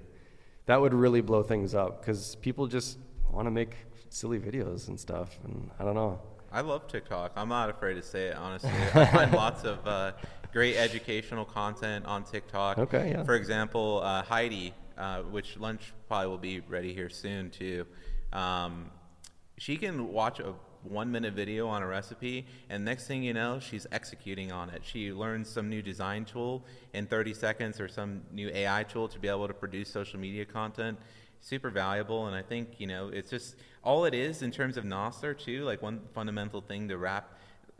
[0.68, 3.00] that would really blow things up because people just
[3.32, 3.76] want to make
[4.10, 6.22] silly videos and stuff, and I don't know.
[6.52, 7.32] I love TikTok.
[7.36, 8.70] I'm not afraid to say it, honestly.
[8.94, 10.12] I find lots of uh,
[10.54, 12.78] great educational content on TikTok.
[12.78, 13.24] Okay, yeah.
[13.24, 17.88] For example, uh, Heidi, uh, which lunch probably will be ready here soon too.
[18.32, 18.92] Um,
[19.58, 20.54] she can watch a
[20.86, 24.82] one minute video on a recipe, and next thing you know, she's executing on it.
[24.84, 26.64] She learns some new design tool
[26.94, 30.46] in 30 seconds or some new AI tool to be able to produce social media
[30.46, 30.98] content.
[31.42, 34.84] Super valuable, and I think you know it's just all it is in terms of
[34.84, 35.64] Nostr too.
[35.64, 37.38] Like one fundamental thing to wrap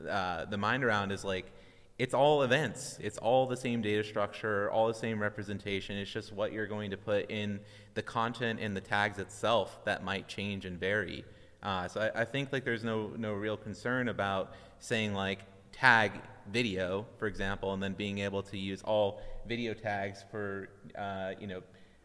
[0.08, 1.52] uh, the mind around is like
[1.98, 2.98] it's all events.
[3.02, 5.98] It's all the same data structure, all the same representation.
[5.98, 7.62] It's just what you're going to put in
[7.94, 11.24] the content and the tags itself that might change and vary.
[11.64, 15.40] Uh, so I, I, think like there's no no real concern about saying like
[15.72, 16.12] tag
[16.52, 21.48] video, for example, and then being able to use all video tags for uh, you
[21.48, 21.62] know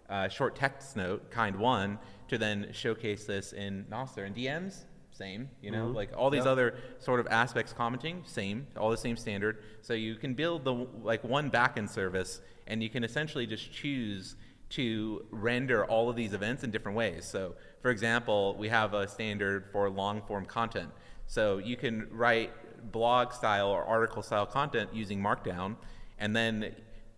[0.09, 1.99] uh, short text note kind one
[2.29, 4.85] to then showcase this in Nostr and DMs.
[5.13, 5.97] Same, you know, mm-hmm.
[5.97, 9.59] like all these other sort of aspects commenting, same, all the same standard.
[9.83, 10.73] So you can build the
[11.03, 14.37] like one backend service, and you can essentially just choose
[14.71, 17.27] to render all of these events in different ways.
[17.27, 20.91] So, for example, we have a standard for long form content.
[21.27, 22.53] So you can write
[22.93, 25.77] blog style or article style content using Markdown,
[26.19, 26.75] and then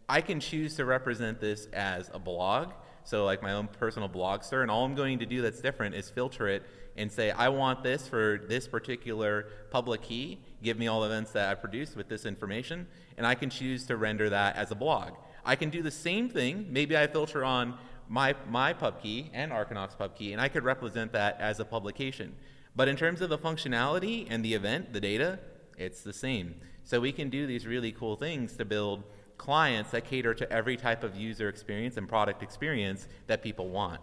[0.09, 2.73] I can choose to represent this as a blog.
[3.05, 6.09] So, like my own personal blogster, and all I'm going to do that's different is
[6.09, 6.63] filter it
[6.97, 10.39] and say, I want this for this particular public key.
[10.63, 12.87] Give me all the events that I produced with this information,
[13.17, 15.15] and I can choose to render that as a blog.
[15.45, 16.67] I can do the same thing.
[16.71, 17.77] Maybe I filter on
[18.13, 21.65] my, my pub key and Arkinox pub key, and I could represent that as a
[21.65, 22.35] publication.
[22.77, 25.39] But in terms of the functionality and the event, the data,
[25.79, 26.57] it's the same.
[26.85, 29.05] So we can do these really cool things to build
[29.39, 34.03] clients that cater to every type of user experience and product experience that people want.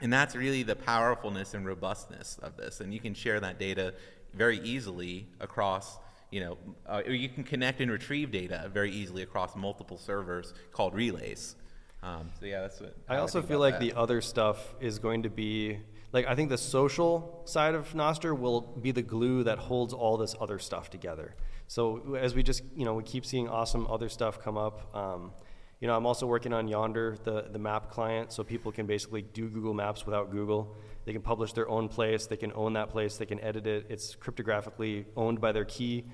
[0.00, 2.80] And that's really the powerfulness and robustness of this.
[2.80, 3.92] And you can share that data
[4.32, 5.98] very easily across
[6.30, 10.54] you know, uh, or you can connect and retrieve data very easily across multiple servers
[10.72, 11.54] called relays.
[12.02, 12.96] Um, so yeah, that's what.
[13.08, 13.80] I, I also feel like that.
[13.80, 15.78] the other stuff is going to be
[16.12, 20.16] like I think the social side of Nostr will be the glue that holds all
[20.16, 21.34] this other stuff together.
[21.68, 24.94] So as we just you know we keep seeing awesome other stuff come up.
[24.94, 25.32] Um,
[25.80, 29.20] you know, I'm also working on Yonder, the, the map client, so people can basically
[29.20, 30.74] do Google Maps without Google.
[31.04, 33.86] They can publish their own place, they can own that place, they can edit it.
[33.90, 36.04] It's cryptographically owned by their key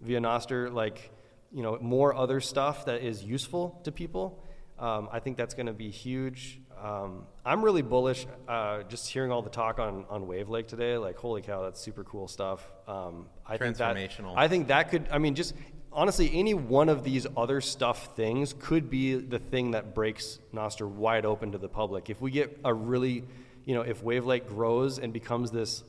[0.00, 0.72] via Nostr.
[0.72, 1.10] Like,
[1.52, 4.44] you know, more other stuff that is useful to people.
[4.78, 6.60] Um, I think that's going to be huge.
[6.80, 8.26] Um, I'm really bullish.
[8.46, 12.04] Uh, just hearing all the talk on on Wavlake today, like holy cow, that's super
[12.04, 12.70] cool stuff.
[12.86, 13.58] Um, I Transformational.
[13.58, 15.08] Think that, I think that could.
[15.10, 15.54] I mean, just
[15.92, 20.88] honestly, any one of these other stuff things could be the thing that breaks Nostr
[20.88, 22.10] wide open to the public.
[22.10, 23.24] If we get a really,
[23.64, 25.82] you know, if Wavlake grows and becomes this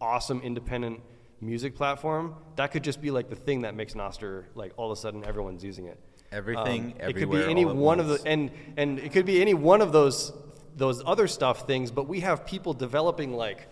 [0.00, 1.00] awesome independent
[1.40, 4.98] music platform, that could just be like the thing that makes Nostr like all of
[4.98, 5.98] a sudden everyone's using it.
[6.34, 9.54] Everything, um, it could be any one of the and and it could be any
[9.54, 10.32] one of those
[10.76, 13.68] those other stuff things, but we have people developing like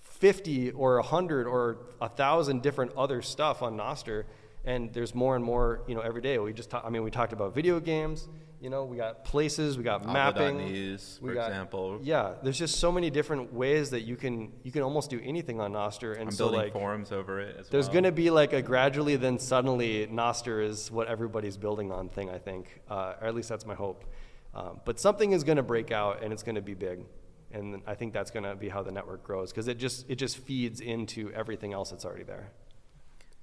[0.00, 4.24] 50 or 100 or a 1,000 different other stuff on Nostr
[4.64, 6.38] and there's more and more you know every day.
[6.38, 8.28] We just talk, i mean we talked about video games
[8.64, 12.80] you know we got places we got mapping news for got, example yeah there's just
[12.80, 16.22] so many different ways that you can you can almost do anything on Nostr and
[16.22, 17.92] I'm so building like forums over it as there's well.
[17.92, 22.30] going to be like a gradually then suddenly Nostr is what everybody's building on thing
[22.30, 24.06] i think uh, or at least that's my hope
[24.54, 27.04] um, but something is going to break out and it's going to be big
[27.52, 30.16] and i think that's going to be how the network grows because it just it
[30.16, 32.50] just feeds into everything else that's already there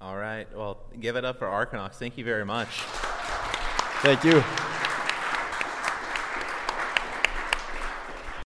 [0.00, 0.48] all right.
[0.56, 1.94] Well, give it up for Arkinox.
[1.94, 2.80] Thank you very much.
[4.02, 4.42] Thank you.